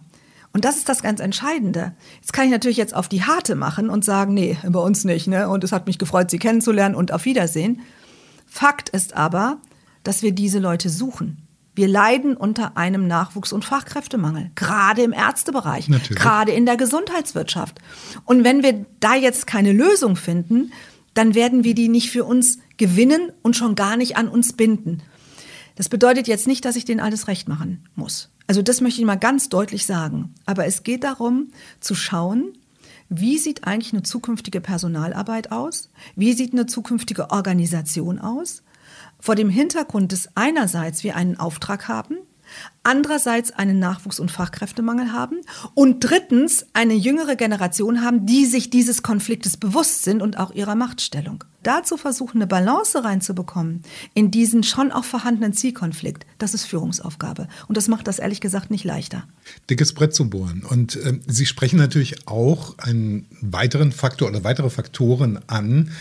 und 0.53 0.63
das 0.63 0.77
ist 0.77 0.89
das 0.89 1.01
ganz 1.01 1.21
Entscheidende, 1.21 1.93
jetzt 2.21 2.33
kann 2.33 2.45
ich 2.45 2.51
natürlich 2.51 2.77
jetzt 2.77 2.95
auf 2.95 3.07
die 3.07 3.23
Harte 3.23 3.55
machen 3.55 3.89
und 3.89 4.05
sagen, 4.05 4.35
nee, 4.35 4.59
bei 4.63 4.79
uns 4.79 5.05
nicht, 5.05 5.25
ne? 5.25 5.49
Und 5.49 5.63
es 5.63 5.71
hat 5.71 5.87
mich 5.87 5.97
gefreut, 5.97 6.29
Sie 6.29 6.37
kennenzulernen 6.37 6.93
und 6.93 7.11
auf 7.11 7.25
Wiedersehen. 7.25 7.81
Fakt 8.45 8.89
ist 8.89 9.15
aber, 9.15 9.57
dass 10.03 10.21
wir 10.21 10.33
diese 10.33 10.59
Leute 10.59 10.91
suchen. 10.91 11.47
Wir 11.79 11.87
leiden 11.87 12.35
unter 12.35 12.75
einem 12.75 13.07
Nachwuchs- 13.07 13.53
und 13.53 13.63
Fachkräftemangel, 13.63 14.51
gerade 14.53 15.01
im 15.01 15.13
Ärztebereich, 15.13 15.87
Natürlich. 15.87 16.21
gerade 16.21 16.51
in 16.51 16.65
der 16.65 16.75
Gesundheitswirtschaft. 16.75 17.79
Und 18.25 18.43
wenn 18.43 18.63
wir 18.63 18.85
da 18.99 19.15
jetzt 19.15 19.47
keine 19.47 19.71
Lösung 19.71 20.17
finden, 20.17 20.73
dann 21.13 21.35
werden 21.35 21.63
wir 21.63 21.75
die 21.75 21.87
nicht 21.87 22.11
für 22.11 22.25
uns 22.25 22.59
gewinnen 22.75 23.31
und 23.43 23.55
schon 23.55 23.75
gar 23.75 23.95
nicht 23.95 24.17
an 24.17 24.27
uns 24.27 24.51
binden. 24.51 25.03
Das 25.77 25.87
bedeutet 25.87 26.27
jetzt 26.27 26.47
nicht, 26.47 26.65
dass 26.65 26.75
ich 26.75 26.83
denen 26.83 26.99
alles 26.99 27.29
recht 27.29 27.47
machen 27.47 27.85
muss. 27.95 28.29
Also 28.45 28.61
das 28.61 28.81
möchte 28.81 28.99
ich 28.99 29.07
mal 29.07 29.15
ganz 29.15 29.47
deutlich 29.47 29.85
sagen. 29.85 30.33
Aber 30.45 30.65
es 30.65 30.83
geht 30.83 31.05
darum 31.05 31.53
zu 31.79 31.95
schauen, 31.95 32.57
wie 33.07 33.37
sieht 33.37 33.63
eigentlich 33.63 33.93
eine 33.93 34.03
zukünftige 34.03 34.59
Personalarbeit 34.59 35.53
aus? 35.53 35.91
Wie 36.17 36.33
sieht 36.33 36.51
eine 36.51 36.65
zukünftige 36.65 37.29
Organisation 37.29 38.19
aus? 38.19 38.63
Vor 39.19 39.35
dem 39.35 39.49
Hintergrund 39.49 40.11
des 40.11 40.29
einerseits 40.35 41.03
wir 41.03 41.15
einen 41.15 41.37
Auftrag 41.37 41.87
haben, 41.87 42.17
andererseits 42.83 43.51
einen 43.51 43.79
Nachwuchs- 43.79 44.19
und 44.19 44.31
Fachkräftemangel 44.31 45.11
haben 45.13 45.37
und 45.73 45.99
drittens 45.99 46.65
eine 46.73 46.93
jüngere 46.93 47.35
Generation 47.35 48.03
haben, 48.03 48.25
die 48.25 48.45
sich 48.45 48.69
dieses 48.69 49.03
Konfliktes 49.03 49.57
bewusst 49.57 50.03
sind 50.03 50.21
und 50.21 50.37
auch 50.37 50.51
ihrer 50.51 50.75
Machtstellung. 50.75 51.43
Dazu 51.61 51.97
versuchen, 51.97 52.37
eine 52.37 52.47
Balance 52.47 53.03
reinzubekommen 53.03 53.83
in 54.13 54.31
diesen 54.31 54.63
schon 54.63 54.91
auch 54.91 55.03
vorhandenen 55.03 55.53
Zielkonflikt, 55.53 56.25
das 56.37 56.53
ist 56.53 56.65
Führungsaufgabe. 56.65 57.49
Und 57.67 57.75
das 57.75 57.89
macht 57.89 58.07
das 58.07 58.19
ehrlich 58.19 58.39
gesagt 58.39 58.71
nicht 58.71 58.85
leichter. 58.85 59.25
Dickes 59.69 59.93
Brett 59.93 60.15
zu 60.15 60.29
bohren. 60.29 60.63
Und 60.67 60.95
äh, 60.95 61.19
Sie 61.27 61.45
sprechen 61.45 61.77
natürlich 61.77 62.27
auch 62.27 62.77
einen 62.77 63.27
weiteren 63.41 63.91
Faktor 63.91 64.29
oder 64.29 64.45
weitere 64.45 64.69
Faktoren 64.69 65.39
an, 65.47 65.91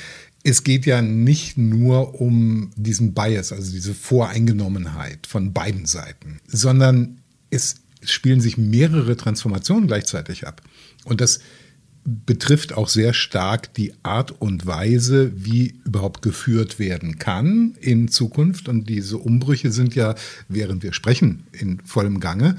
es 0.45 0.64
geht 0.64 0.87
ja 0.87 1.02
nicht 1.02 1.59
nur 1.59 2.21
um 2.21 2.71
diesen 2.76 3.12
Bias, 3.14 3.52
also 3.52 3.71
diese 3.71 3.95
Voreingenommenheit 3.95 5.26
von 5.26 5.52
beiden 5.52 5.87
Seiten, 5.87 6.40
sondern 6.47 7.21
es 7.50 7.76
spielen 8.02 8.40
sich 8.40 8.57
mehrere 8.57 9.16
Transformationen 9.16 9.88
gleichzeitig 9.88 10.47
ab. 10.47 10.62
Und 11.04 11.21
das 11.21 11.40
betrifft 12.04 12.73
auch 12.73 12.88
sehr 12.88 13.12
stark 13.12 13.75
die 13.75 13.92
Art 14.02 14.40
und 14.40 14.66
Weise, 14.66 15.33
wie 15.35 15.80
überhaupt 15.85 16.23
geführt 16.23 16.78
werden 16.78 17.18
kann 17.18 17.75
in 17.80 18.09
Zukunft. 18.09 18.68
Und 18.68 18.88
diese 18.88 19.18
Umbrüche 19.18 19.73
sind 19.73 19.95
ja, 19.95 20.14
während 20.49 20.83
wir 20.83 20.92
sprechen, 20.92 21.45
in 21.52 21.80
vollem 21.85 22.21
Gange. 22.21 22.57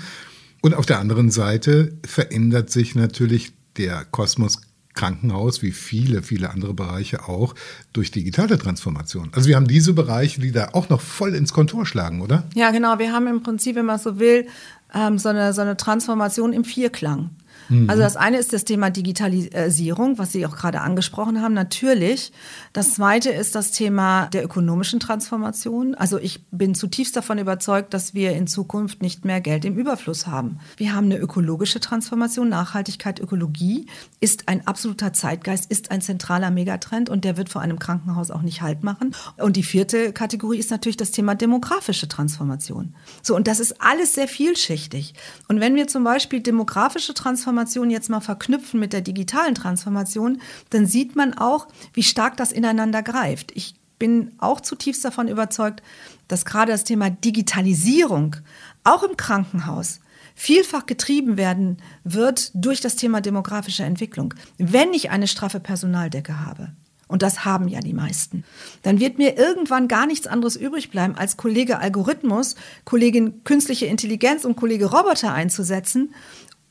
Und 0.62 0.76
auf 0.76 0.86
der 0.86 1.00
anderen 1.00 1.32
Seite 1.32 1.98
verändert 2.06 2.70
sich 2.70 2.94
natürlich 2.96 3.54
der 3.78 4.06
Kosmos 4.06 4.62
Krankenhaus, 5.00 5.62
wie 5.62 5.72
viele, 5.72 6.24
viele 6.24 6.50
andere 6.50 6.74
Bereiche 6.74 7.30
auch, 7.30 7.56
durch 7.94 8.12
digitale 8.12 8.58
Transformation. 8.58 9.30
Also 9.34 9.48
wir 9.48 9.56
haben 9.56 9.68
diese 9.68 9.94
Bereiche, 9.94 10.42
die 10.42 10.52
da 10.52 10.72
auch 10.74 10.90
noch 10.90 11.00
voll 11.00 11.36
ins 11.36 11.54
Kontor 11.54 11.86
schlagen, 11.86 12.20
oder? 12.20 12.44
Ja, 12.54 12.72
genau. 12.72 13.00
Wir 13.00 13.14
haben 13.14 13.28
im 13.28 13.42
Prinzip, 13.42 13.78
wenn 13.78 13.86
man 13.86 13.98
so 13.98 14.20
will, 14.20 14.48
ähm, 14.94 15.18
so, 15.18 15.30
eine, 15.30 15.54
so 15.54 15.62
eine 15.62 15.78
Transformation 15.78 16.52
im 16.52 16.66
Vierklang. 16.66 17.30
Mhm. 17.70 17.90
Also 17.90 18.02
das 18.02 18.18
eine 18.18 18.38
ist 18.38 18.54
das 18.54 18.66
Thema 18.66 18.90
Digitalisierung, 18.90 20.18
was 20.18 20.32
Sie 20.32 20.46
auch 20.46 20.56
gerade 20.56 20.82
angesprochen 20.82 21.42
haben, 21.42 21.54
natürlich. 21.54 22.32
Das 22.74 22.96
zweite 22.96 23.30
ist 23.30 23.56
das 23.56 23.72
Thema 23.72 24.28
der 24.28 24.44
ökonomischen 24.44 25.00
Transformation. 25.00 25.96
Also 25.96 26.18
ich 26.18 26.46
bin 26.52 26.76
zutiefst 26.76 27.16
davon 27.16 27.38
überzeugt, 27.38 27.94
dass 27.94 28.14
wir 28.14 28.34
in 28.34 28.48
Zukunft 28.48 29.02
nicht 29.02 29.26
mehr 29.26 29.42
Geld 29.42 29.66
im 29.66 29.78
Überfluss 29.78 30.28
haben. 30.28 30.60
Wir 30.78 30.94
haben 30.96 31.06
eine 31.06 31.18
ökologische 31.18 31.80
Transformation. 31.80 32.50
Nachhaltigkeit, 32.50 33.20
Ökologie 33.20 33.86
ist 34.20 34.48
ein 34.48 34.66
absoluter 34.68 35.14
Zeitgeist, 35.14 35.72
ist 35.72 35.92
ein 35.92 36.02
zentraler 36.02 36.52
Megatrend 36.52 37.10
und 37.10 37.24
der 37.24 37.38
wird 37.38 37.50
vor 37.50 37.62
einem 37.62 37.80
Krankenhaus 37.80 38.32
auch 38.32 38.42
nicht 38.42 38.62
Halt 38.62 38.84
machen. 38.84 39.16
Und 39.38 39.56
die 39.56 39.64
vierte 39.64 40.12
Kategorie 40.12 40.58
ist 40.58 40.72
natürlich 40.72 40.98
das 40.98 41.12
Thema 41.12 41.36
demografische 41.36 42.08
Transformation. 42.08 42.94
So, 43.22 43.36
und 43.36 43.48
das 43.48 43.60
ist 43.60 43.82
alles 43.82 44.16
sehr 44.16 44.28
vielschichtig. 44.28 45.14
Und 45.48 45.60
wenn 45.60 45.76
wir 45.76 45.88
zum 45.88 46.04
Beispiel 46.04 46.42
demografische 46.42 47.14
Transformation 47.14 47.59
Transformation 47.60 47.90
jetzt 47.90 48.10
mal 48.10 48.22
verknüpfen 48.22 48.80
mit 48.80 48.94
der 48.94 49.02
digitalen 49.02 49.54
Transformation, 49.54 50.42
dann 50.70 50.86
sieht 50.86 51.16
man 51.16 51.34
auch, 51.34 51.68
wie 51.94 52.04
stark 52.04 52.38
das 52.38 52.54
ineinander 52.54 53.04
greift. 53.04 53.52
Ich 53.54 53.76
bin 53.98 54.32
auch 54.38 54.62
zutiefst 54.62 55.04
davon 55.04 55.28
überzeugt, 55.28 55.84
dass 56.30 56.46
gerade 56.46 56.72
das 56.72 56.86
Thema 56.86 57.10
Digitalisierung 57.10 58.38
auch 58.86 59.04
im 59.04 59.18
Krankenhaus 59.18 60.00
vielfach 60.36 60.86
getrieben 60.86 61.36
werden 61.36 61.78
wird 62.06 62.52
durch 62.54 62.80
das 62.80 62.96
Thema 62.96 63.20
demografische 63.20 63.84
Entwicklung. 63.84 64.34
Wenn 64.58 64.94
ich 64.94 65.10
eine 65.10 65.28
straffe 65.28 65.60
Personaldecke 65.60 66.46
habe, 66.46 66.72
und 67.10 67.24
das 67.24 67.44
haben 67.44 67.68
ja 67.68 67.82
die 67.82 67.94
meisten, 67.94 68.46
dann 68.84 69.00
wird 69.02 69.18
mir 69.18 69.38
irgendwann 69.38 69.90
gar 69.90 70.06
nichts 70.06 70.28
anderes 70.28 70.56
übrig 70.56 70.92
bleiben, 70.92 71.16
als 71.16 71.36
Kollege 71.36 71.80
Algorithmus, 71.80 72.56
Kollegin 72.86 73.44
künstliche 73.44 73.88
Intelligenz 73.88 74.46
und 74.46 74.56
Kollege 74.56 74.86
Roboter 74.86 75.34
einzusetzen, 75.34 76.14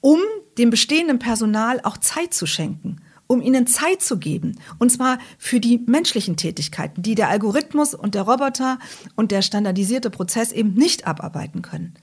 um 0.00 0.20
dem 0.58 0.70
bestehenden 0.70 1.18
Personal 1.18 1.80
auch 1.82 1.96
Zeit 1.98 2.34
zu 2.34 2.46
schenken, 2.46 3.00
um 3.26 3.40
ihnen 3.40 3.66
Zeit 3.66 4.02
zu 4.02 4.18
geben. 4.18 4.58
Und 4.78 4.90
zwar 4.90 5.18
für 5.38 5.60
die 5.60 5.78
menschlichen 5.86 6.36
Tätigkeiten, 6.36 7.02
die 7.02 7.14
der 7.14 7.28
Algorithmus 7.28 7.94
und 7.94 8.14
der 8.14 8.22
Roboter 8.22 8.78
und 9.16 9.30
der 9.30 9.42
standardisierte 9.42 10.10
Prozess 10.10 10.52
eben 10.52 10.74
nicht 10.74 11.06
abarbeiten 11.06 11.62
können. 11.62 11.94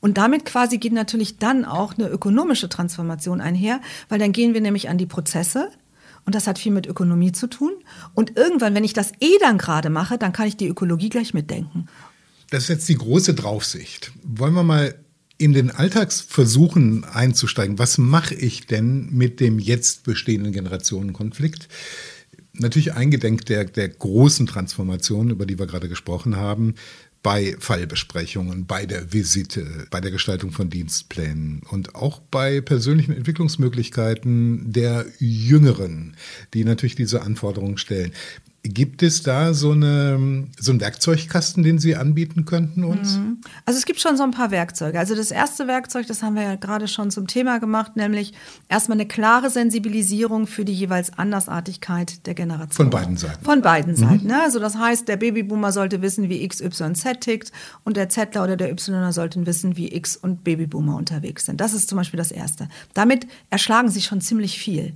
Und 0.00 0.18
damit 0.18 0.44
quasi 0.44 0.78
geht 0.78 0.92
natürlich 0.92 1.38
dann 1.38 1.64
auch 1.64 1.94
eine 1.94 2.08
ökonomische 2.08 2.68
Transformation 2.68 3.40
einher, 3.40 3.80
weil 4.08 4.18
dann 4.18 4.32
gehen 4.32 4.54
wir 4.54 4.60
nämlich 4.60 4.88
an 4.88 4.98
die 4.98 5.06
Prozesse, 5.06 5.70
und 6.26 6.34
das 6.34 6.48
hat 6.48 6.58
viel 6.58 6.72
mit 6.72 6.86
Ökonomie 6.86 7.30
zu 7.30 7.46
tun. 7.46 7.72
Und 8.12 8.36
irgendwann, 8.36 8.74
wenn 8.74 8.82
ich 8.82 8.92
das 8.92 9.12
eh 9.20 9.38
dann 9.40 9.58
gerade 9.58 9.90
mache, 9.90 10.18
dann 10.18 10.32
kann 10.32 10.48
ich 10.48 10.56
die 10.56 10.66
Ökologie 10.66 11.08
gleich 11.08 11.32
mitdenken. 11.34 11.86
Das 12.50 12.64
ist 12.64 12.68
jetzt 12.68 12.88
die 12.88 12.96
große 12.96 13.34
Draufsicht. 13.34 14.10
Wollen 14.24 14.54
wir 14.54 14.64
mal 14.64 14.96
in 15.38 15.52
den 15.52 15.70
Alltagsversuchen 15.70 17.04
einzusteigen, 17.04 17.78
was 17.78 17.98
mache 17.98 18.34
ich 18.34 18.66
denn 18.66 19.08
mit 19.12 19.40
dem 19.40 19.58
jetzt 19.58 20.04
bestehenden 20.04 20.52
Generationenkonflikt? 20.52 21.68
Natürlich 22.54 22.94
eingedenk 22.94 23.44
der, 23.44 23.64
der 23.64 23.88
großen 23.88 24.46
Transformation, 24.46 25.30
über 25.30 25.44
die 25.44 25.58
wir 25.58 25.66
gerade 25.66 25.90
gesprochen 25.90 26.36
haben, 26.36 26.74
bei 27.22 27.56
Fallbesprechungen, 27.58 28.66
bei 28.66 28.86
der 28.86 29.12
Visite, 29.12 29.88
bei 29.90 30.00
der 30.00 30.12
Gestaltung 30.12 30.52
von 30.52 30.70
Dienstplänen 30.70 31.60
und 31.68 31.96
auch 31.96 32.20
bei 32.20 32.60
persönlichen 32.60 33.16
Entwicklungsmöglichkeiten 33.16 34.72
der 34.72 35.06
Jüngeren, 35.18 36.16
die 36.54 36.64
natürlich 36.64 36.94
diese 36.94 37.22
Anforderungen 37.22 37.78
stellen. 37.78 38.12
Gibt 38.68 39.02
es 39.02 39.22
da 39.22 39.54
so, 39.54 39.72
eine, 39.72 40.46
so 40.58 40.72
einen 40.72 40.80
Werkzeugkasten, 40.80 41.62
den 41.62 41.78
Sie 41.78 41.96
anbieten 41.96 42.44
könnten 42.44 42.84
uns? 42.84 43.16
Mhm. 43.16 43.38
Also 43.64 43.78
es 43.78 43.86
gibt 43.86 44.00
schon 44.00 44.16
so 44.16 44.22
ein 44.22 44.30
paar 44.30 44.50
Werkzeuge. 44.50 44.98
Also 44.98 45.14
das 45.14 45.30
erste 45.30 45.66
Werkzeug, 45.66 46.06
das 46.06 46.22
haben 46.22 46.34
wir 46.34 46.42
ja 46.42 46.56
gerade 46.56 46.88
schon 46.88 47.10
zum 47.10 47.26
Thema 47.26 47.58
gemacht, 47.58 47.96
nämlich 47.96 48.32
erstmal 48.68 48.96
eine 48.96 49.06
klare 49.06 49.50
Sensibilisierung 49.50 50.46
für 50.46 50.64
die 50.64 50.74
jeweils 50.74 51.16
Andersartigkeit 51.18 52.26
der 52.26 52.34
Generation. 52.34 52.72
Von 52.72 52.90
beiden 52.90 53.16
Seiten. 53.16 53.44
Von 53.44 53.62
beiden 53.62 53.92
mhm. 53.92 53.96
Seiten. 53.96 54.26
Ne? 54.26 54.42
Also 54.42 54.58
das 54.58 54.76
heißt, 54.76 55.08
der 55.08 55.16
Babyboomer 55.16 55.72
sollte 55.72 56.02
wissen, 56.02 56.28
wie 56.28 56.42
X, 56.42 56.60
Y, 56.60 56.94
Z 56.94 57.20
tickt 57.20 57.52
und 57.84 57.96
der 57.96 58.08
Zler 58.08 58.26
oder 58.42 58.56
der 58.56 58.70
Y 58.70 59.12
sollten 59.12 59.46
wissen, 59.46 59.76
wie 59.76 59.94
X 59.94 60.16
und 60.16 60.44
Babyboomer 60.44 60.96
unterwegs 60.96 61.46
sind. 61.46 61.60
Das 61.60 61.74
ist 61.74 61.88
zum 61.88 61.96
Beispiel 61.96 62.18
das 62.18 62.30
Erste. 62.30 62.68
Damit 62.94 63.26
erschlagen 63.50 63.88
sie 63.88 64.02
schon 64.02 64.20
ziemlich 64.20 64.58
viel. 64.58 64.94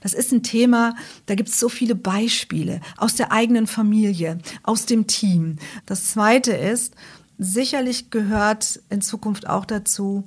Das 0.00 0.14
ist 0.14 0.32
ein 0.32 0.42
Thema, 0.42 0.94
da 1.26 1.34
gibt 1.34 1.48
es 1.48 1.58
so 1.58 1.68
viele 1.68 1.94
Beispiele 1.94 2.80
aus 2.96 3.14
der 3.14 3.32
eigenen 3.32 3.66
Familie, 3.66 4.38
aus 4.62 4.86
dem 4.86 5.06
Team. 5.06 5.56
Das 5.86 6.04
Zweite 6.04 6.52
ist, 6.52 6.94
sicherlich 7.38 8.10
gehört 8.10 8.80
in 8.90 9.00
Zukunft 9.00 9.48
auch 9.48 9.64
dazu, 9.64 10.26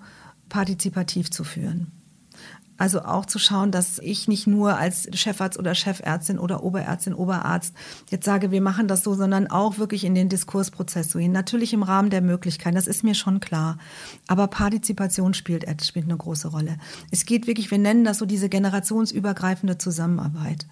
partizipativ 0.49 1.31
zu 1.31 1.43
führen. 1.43 1.91
Also 2.81 3.03
auch 3.03 3.27
zu 3.27 3.37
schauen, 3.37 3.69
dass 3.69 3.99
ich 3.99 4.27
nicht 4.27 4.47
nur 4.47 4.75
als 4.75 5.07
Chefarzt 5.13 5.59
oder 5.59 5.75
Chefärztin 5.75 6.39
oder 6.39 6.63
Oberärztin, 6.63 7.13
Oberarzt 7.13 7.75
jetzt 8.09 8.25
sage, 8.25 8.49
wir 8.49 8.59
machen 8.59 8.87
das 8.87 9.03
so, 9.03 9.13
sondern 9.13 9.45
auch 9.51 9.77
wirklich 9.77 10.03
in 10.03 10.15
den 10.15 10.29
Diskursprozess 10.29 11.11
so 11.11 11.19
hin. 11.19 11.31
Natürlich 11.31 11.73
im 11.73 11.83
Rahmen 11.83 12.09
der 12.09 12.21
Möglichkeiten, 12.21 12.73
das 12.73 12.87
ist 12.87 13.03
mir 13.03 13.13
schon 13.13 13.39
klar. 13.39 13.77
Aber 14.25 14.47
Partizipation 14.47 15.35
spielt, 15.35 15.63
spielt 15.83 16.05
eine 16.05 16.17
große 16.17 16.47
Rolle. 16.47 16.79
Es 17.11 17.27
geht 17.27 17.45
wirklich, 17.45 17.69
wir 17.69 17.77
nennen 17.77 18.03
das 18.03 18.17
so 18.17 18.25
diese 18.25 18.49
generationsübergreifende 18.49 19.77
Zusammenarbeit. 19.77 20.65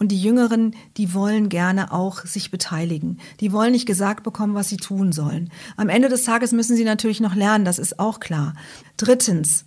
Und 0.00 0.08
die 0.08 0.20
Jüngeren, 0.20 0.74
die 0.96 1.14
wollen 1.14 1.48
gerne 1.48 1.92
auch 1.92 2.26
sich 2.26 2.50
beteiligen. 2.50 3.20
Die 3.38 3.52
wollen 3.52 3.70
nicht 3.70 3.86
gesagt 3.86 4.24
bekommen, 4.24 4.56
was 4.56 4.68
sie 4.68 4.78
tun 4.78 5.12
sollen. 5.12 5.48
Am 5.76 5.88
Ende 5.88 6.08
des 6.08 6.24
Tages 6.24 6.50
müssen 6.50 6.74
sie 6.74 6.82
natürlich 6.82 7.20
noch 7.20 7.36
lernen, 7.36 7.64
das 7.64 7.78
ist 7.78 8.00
auch 8.00 8.18
klar. 8.18 8.54
Drittens, 8.96 9.64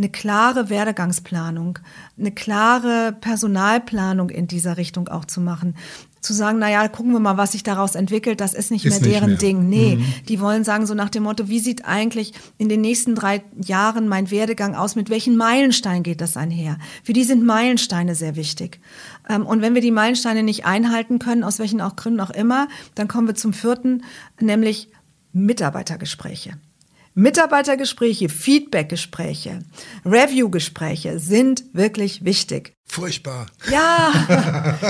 eine 0.00 0.08
klare 0.08 0.70
Werdegangsplanung, 0.70 1.78
eine 2.18 2.32
klare 2.32 3.14
Personalplanung 3.20 4.30
in 4.30 4.46
dieser 4.46 4.78
Richtung 4.78 5.08
auch 5.08 5.26
zu 5.26 5.42
machen. 5.42 5.76
Zu 6.22 6.32
sagen, 6.32 6.58
naja, 6.58 6.88
gucken 6.88 7.12
wir 7.12 7.20
mal, 7.20 7.36
was 7.36 7.52
sich 7.52 7.62
daraus 7.62 7.94
entwickelt, 7.94 8.40
das 8.40 8.54
ist 8.54 8.70
nicht 8.70 8.84
ist 8.86 9.02
mehr 9.02 9.12
deren 9.12 9.30
nicht 9.32 9.42
mehr. 9.42 9.50
Ding. 9.50 9.68
Nee, 9.68 9.96
mhm. 9.96 10.04
die 10.28 10.40
wollen 10.40 10.64
sagen 10.64 10.86
so 10.86 10.94
nach 10.94 11.10
dem 11.10 11.22
Motto, 11.22 11.48
wie 11.48 11.60
sieht 11.60 11.84
eigentlich 11.84 12.32
in 12.56 12.68
den 12.68 12.80
nächsten 12.80 13.14
drei 13.14 13.42
Jahren 13.62 14.08
mein 14.08 14.30
Werdegang 14.30 14.74
aus? 14.74 14.96
Mit 14.96 15.10
welchen 15.10 15.36
Meilensteinen 15.36 16.02
geht 16.02 16.20
das 16.22 16.36
einher? 16.36 16.78
Für 17.04 17.12
die 17.12 17.24
sind 17.24 17.44
Meilensteine 17.44 18.14
sehr 18.14 18.36
wichtig. 18.36 18.80
Ähm, 19.28 19.46
und 19.46 19.60
wenn 19.60 19.74
wir 19.74 19.82
die 19.82 19.90
Meilensteine 19.90 20.42
nicht 20.42 20.64
einhalten 20.64 21.18
können, 21.18 21.44
aus 21.44 21.58
welchen 21.58 21.80
auch 21.80 21.96
Gründen 21.96 22.20
auch 22.20 22.30
immer, 22.30 22.68
dann 22.94 23.08
kommen 23.08 23.26
wir 23.26 23.34
zum 23.34 23.52
vierten, 23.52 24.04
nämlich 24.40 24.88
Mitarbeitergespräche. 25.32 26.52
Mitarbeitergespräche, 27.14 28.28
Feedbackgespräche, 28.28 29.60
Reviewgespräche 30.04 31.18
sind 31.18 31.64
wirklich 31.72 32.24
wichtig. 32.24 32.74
Furchtbar. 32.86 33.46
Ja. 33.70 34.12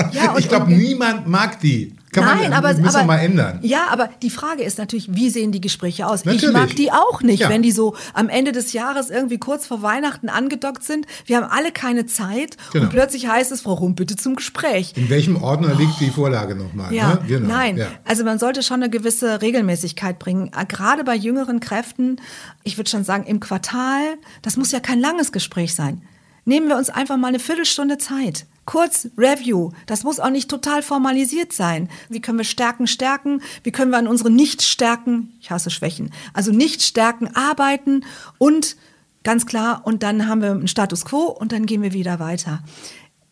ja 0.11 0.37
ich 0.37 0.47
glaube, 0.47 0.71
niemand 0.71 1.27
mag 1.27 1.59
die. 1.59 1.95
Kann 2.11 2.25
Nein, 2.25 2.49
man, 2.49 2.53
aber, 2.53 2.73
müssen 2.73 2.85
aber, 2.87 3.05
mal 3.05 3.19
ändern. 3.19 3.59
Ja, 3.61 3.87
aber 3.89 4.09
die 4.21 4.29
Frage 4.29 4.63
ist 4.63 4.77
natürlich, 4.77 5.15
wie 5.15 5.29
sehen 5.29 5.53
die 5.53 5.61
Gespräche 5.61 6.07
aus? 6.07 6.25
Natürlich. 6.25 6.43
Ich 6.43 6.51
mag 6.51 6.75
die 6.75 6.91
auch 6.91 7.21
nicht, 7.21 7.39
ja. 7.39 7.49
wenn 7.49 7.61
die 7.61 7.71
so 7.71 7.95
am 8.13 8.27
Ende 8.27 8.51
des 8.51 8.73
Jahres 8.73 9.09
irgendwie 9.09 9.37
kurz 9.37 9.65
vor 9.65 9.81
Weihnachten 9.81 10.27
angedockt 10.27 10.83
sind. 10.83 11.05
Wir 11.25 11.37
haben 11.37 11.49
alle 11.49 11.71
keine 11.71 12.05
Zeit 12.07 12.57
genau. 12.73 12.85
und 12.85 12.91
plötzlich 12.91 13.27
heißt 13.27 13.53
es, 13.53 13.61
Frau 13.61 13.73
Rump, 13.73 13.95
bitte 13.95 14.17
zum 14.17 14.35
Gespräch. 14.35 14.93
In 14.97 15.09
welchem 15.09 15.41
Ordner 15.41 15.71
oh. 15.73 15.77
liegt 15.79 16.01
die 16.01 16.09
Vorlage 16.09 16.55
nochmal? 16.55 16.93
Ja, 16.93 17.13
ne? 17.13 17.19
genau. 17.27 17.47
nein. 17.47 17.77
Ja. 17.77 17.87
Also 18.03 18.25
man 18.25 18.39
sollte 18.39 18.61
schon 18.61 18.83
eine 18.83 18.89
gewisse 18.89 19.41
Regelmäßigkeit 19.41 20.19
bringen. 20.19 20.51
Gerade 20.67 21.05
bei 21.05 21.15
jüngeren 21.15 21.61
Kräften, 21.61 22.17
ich 22.63 22.77
würde 22.77 22.89
schon 22.89 23.05
sagen, 23.05 23.23
im 23.23 23.39
Quartal, 23.39 24.01
das 24.41 24.57
muss 24.57 24.73
ja 24.73 24.81
kein 24.81 24.99
langes 24.99 25.31
Gespräch 25.31 25.75
sein. 25.75 26.01
Nehmen 26.43 26.67
wir 26.67 26.75
uns 26.75 26.89
einfach 26.89 27.15
mal 27.15 27.27
eine 27.27 27.39
Viertelstunde 27.39 27.97
Zeit. 27.97 28.47
Kurz 28.65 29.07
Review. 29.17 29.71
Das 29.87 30.03
muss 30.03 30.19
auch 30.19 30.29
nicht 30.29 30.49
total 30.49 30.83
formalisiert 30.83 31.51
sein. 31.51 31.89
Wie 32.09 32.21
können 32.21 32.37
wir 32.37 32.45
Stärken 32.45 32.87
stärken? 32.87 33.41
Wie 33.63 33.71
können 33.71 33.91
wir 33.91 33.97
an 33.97 34.07
unseren 34.07 34.35
Nicht-Stärken, 34.35 35.33
ich 35.41 35.51
hasse 35.51 35.71
Schwächen, 35.71 36.11
also 36.33 36.51
Nicht-Stärken 36.51 37.35
arbeiten 37.35 38.05
und 38.37 38.75
ganz 39.23 39.45
klar, 39.45 39.81
und 39.85 40.03
dann 40.03 40.27
haben 40.27 40.41
wir 40.41 40.51
einen 40.51 40.67
Status 40.67 41.05
Quo 41.05 41.23
und 41.23 41.51
dann 41.51 41.65
gehen 41.65 41.81
wir 41.81 41.93
wieder 41.93 42.19
weiter. 42.19 42.63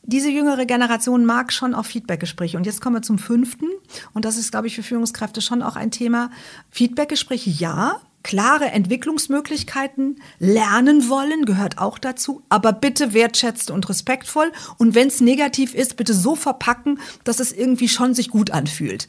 Diese 0.04 0.30
jüngere 0.30 0.66
Generation 0.66 1.24
mag 1.26 1.54
schon 1.54 1.76
auch 1.76 1.86
Feedbackgespräche. 1.86 2.58
Und 2.58 2.66
jetzt 2.66 2.82
kommen 2.82 2.96
wir 2.96 3.04
zum 3.04 3.20
fünften. 3.20 3.68
Und 4.12 4.26
das 4.26 4.38
ist, 4.38 4.50
glaube 4.50 4.66
ich, 4.66 4.74
für 4.74 4.82
Führungskräfte 4.82 5.40
schon 5.40 5.62
auch 5.62 5.76
ein 5.76 5.92
Thema. 5.92 6.32
Feedbackgespräche, 6.72 7.52
ja 7.52 8.02
klare 8.24 8.66
Entwicklungsmöglichkeiten, 8.72 10.22
lernen 10.40 11.10
wollen, 11.10 11.46
gehört 11.46 11.78
auch 11.78 11.98
dazu, 11.98 12.44
aber 12.50 12.74
bitte 12.74 13.14
wertschätzt 13.14 13.72
und 13.72 13.88
respektvoll 13.90 14.52
und 14.78 14.96
wenn 14.96 15.08
es 15.08 15.22
negativ 15.22 15.74
ist, 15.74 15.96
bitte 15.96 16.14
so 16.14 16.36
verpacken, 16.36 17.00
dass 17.24 17.40
es 17.40 17.52
irgendwie 17.52 17.88
schon 17.88 18.14
sich 18.14 18.30
gut 18.30 18.52
anfühlt. 18.52 19.08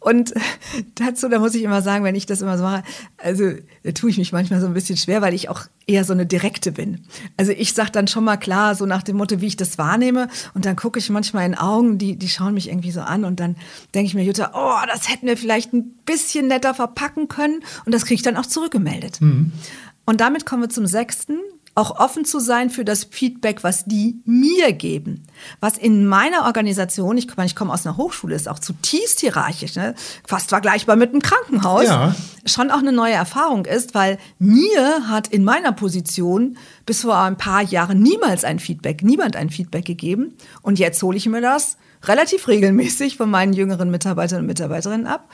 Und 0.00 0.34
dazu, 0.94 1.28
da 1.28 1.38
muss 1.38 1.54
ich 1.54 1.62
immer 1.62 1.82
sagen, 1.82 2.04
wenn 2.04 2.14
ich 2.14 2.26
das 2.26 2.40
immer 2.40 2.56
so 2.56 2.64
mache, 2.64 2.84
also 3.16 3.52
da 3.82 3.92
tue 3.92 4.10
ich 4.10 4.18
mich 4.18 4.32
manchmal 4.32 4.60
so 4.60 4.66
ein 4.66 4.74
bisschen 4.74 4.96
schwer, 4.96 5.22
weil 5.22 5.34
ich 5.34 5.48
auch 5.48 5.62
eher 5.86 6.04
so 6.04 6.12
eine 6.12 6.26
Direkte 6.26 6.72
bin. 6.72 7.00
Also 7.36 7.52
ich 7.52 7.72
sage 7.72 7.90
dann 7.90 8.06
schon 8.08 8.24
mal 8.24 8.36
klar, 8.36 8.74
so 8.74 8.86
nach 8.86 9.02
dem 9.02 9.16
Motto, 9.16 9.40
wie 9.40 9.46
ich 9.46 9.56
das 9.56 9.78
wahrnehme. 9.78 10.28
Und 10.54 10.66
dann 10.66 10.76
gucke 10.76 10.98
ich 10.98 11.10
manchmal 11.10 11.46
in 11.46 11.56
Augen, 11.56 11.98
die, 11.98 12.16
die 12.16 12.28
schauen 12.28 12.54
mich 12.54 12.68
irgendwie 12.68 12.92
so 12.92 13.00
an. 13.00 13.24
Und 13.24 13.40
dann 13.40 13.56
denke 13.94 14.06
ich 14.06 14.14
mir, 14.14 14.24
Jutta, 14.24 14.52
oh, 14.54 14.86
das 14.86 15.08
hätten 15.08 15.26
wir 15.26 15.36
vielleicht 15.36 15.72
ein 15.72 15.94
bisschen 16.04 16.48
netter 16.48 16.74
verpacken 16.74 17.28
können. 17.28 17.60
Und 17.84 17.94
das 17.94 18.04
kriege 18.04 18.16
ich 18.16 18.22
dann 18.22 18.36
auch 18.36 18.46
zurückgemeldet. 18.46 19.20
Mhm. 19.20 19.52
Und 20.04 20.20
damit 20.20 20.46
kommen 20.46 20.62
wir 20.62 20.70
zum 20.70 20.86
sechsten 20.86 21.38
auch 21.78 22.00
offen 22.00 22.24
zu 22.24 22.40
sein 22.40 22.70
für 22.70 22.84
das 22.84 23.04
Feedback, 23.04 23.62
was 23.62 23.84
die 23.84 24.20
mir 24.24 24.72
geben. 24.72 25.22
Was 25.60 25.78
in 25.78 26.06
meiner 26.06 26.44
Organisation, 26.44 27.16
ich, 27.16 27.36
meine, 27.36 27.46
ich 27.46 27.54
komme 27.54 27.72
aus 27.72 27.86
einer 27.86 27.96
Hochschule, 27.96 28.34
ist 28.34 28.48
auch 28.48 28.58
zutiefst 28.58 29.20
hierarchisch, 29.20 29.76
ne? 29.76 29.94
fast 30.26 30.48
vergleichbar 30.48 30.96
mit 30.96 31.10
einem 31.10 31.22
Krankenhaus, 31.22 31.84
ja. 31.84 32.16
schon 32.44 32.72
auch 32.72 32.78
eine 32.78 32.90
neue 32.90 33.12
Erfahrung 33.12 33.64
ist, 33.64 33.94
weil 33.94 34.18
mir 34.40 35.08
hat 35.08 35.28
in 35.28 35.44
meiner 35.44 35.70
Position 35.70 36.58
bis 36.84 37.02
vor 37.02 37.16
ein 37.16 37.36
paar 37.36 37.62
Jahren 37.62 38.02
niemals 38.02 38.42
ein 38.42 38.58
Feedback, 38.58 39.04
niemand 39.04 39.36
ein 39.36 39.48
Feedback 39.48 39.84
gegeben. 39.84 40.34
Und 40.62 40.80
jetzt 40.80 41.00
hole 41.04 41.16
ich 41.16 41.26
mir 41.26 41.40
das 41.40 41.76
relativ 42.02 42.48
regelmäßig 42.48 43.16
von 43.16 43.30
meinen 43.30 43.52
jüngeren 43.52 43.88
Mitarbeitern 43.90 44.40
und 44.40 44.46
Mitarbeiterinnen 44.46 45.06
ab. 45.06 45.30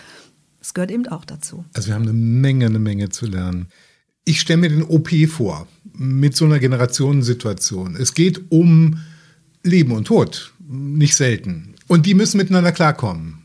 Das 0.59 0.75
gehört 0.75 0.91
eben 0.91 1.09
auch 1.09 1.25
dazu. 1.25 1.65
Also 1.73 1.89
wir 1.89 1.95
haben 1.95 2.03
eine 2.03 2.13
Menge, 2.13 2.67
eine 2.67 2.79
Menge 2.79 3.09
zu 3.09 3.25
lernen. 3.25 3.69
Ich 4.25 4.41
stelle 4.41 4.59
mir 4.59 4.69
den 4.71 4.83
OP 4.83 5.11
vor 5.29 5.67
mit 5.97 6.37
so 6.37 6.45
einer 6.45 6.59
Generationensituation. 6.59 7.97
Es 7.97 8.15
geht 8.15 8.51
um 8.51 8.99
Leben 9.63 9.93
und 9.93 10.07
Tod, 10.07 10.53
nicht 10.67 11.15
selten. 11.15 11.75
Und 11.87 12.07
die 12.07 12.15
müssen 12.15 12.39
miteinander 12.39 12.73
klarkommen. 12.73 13.45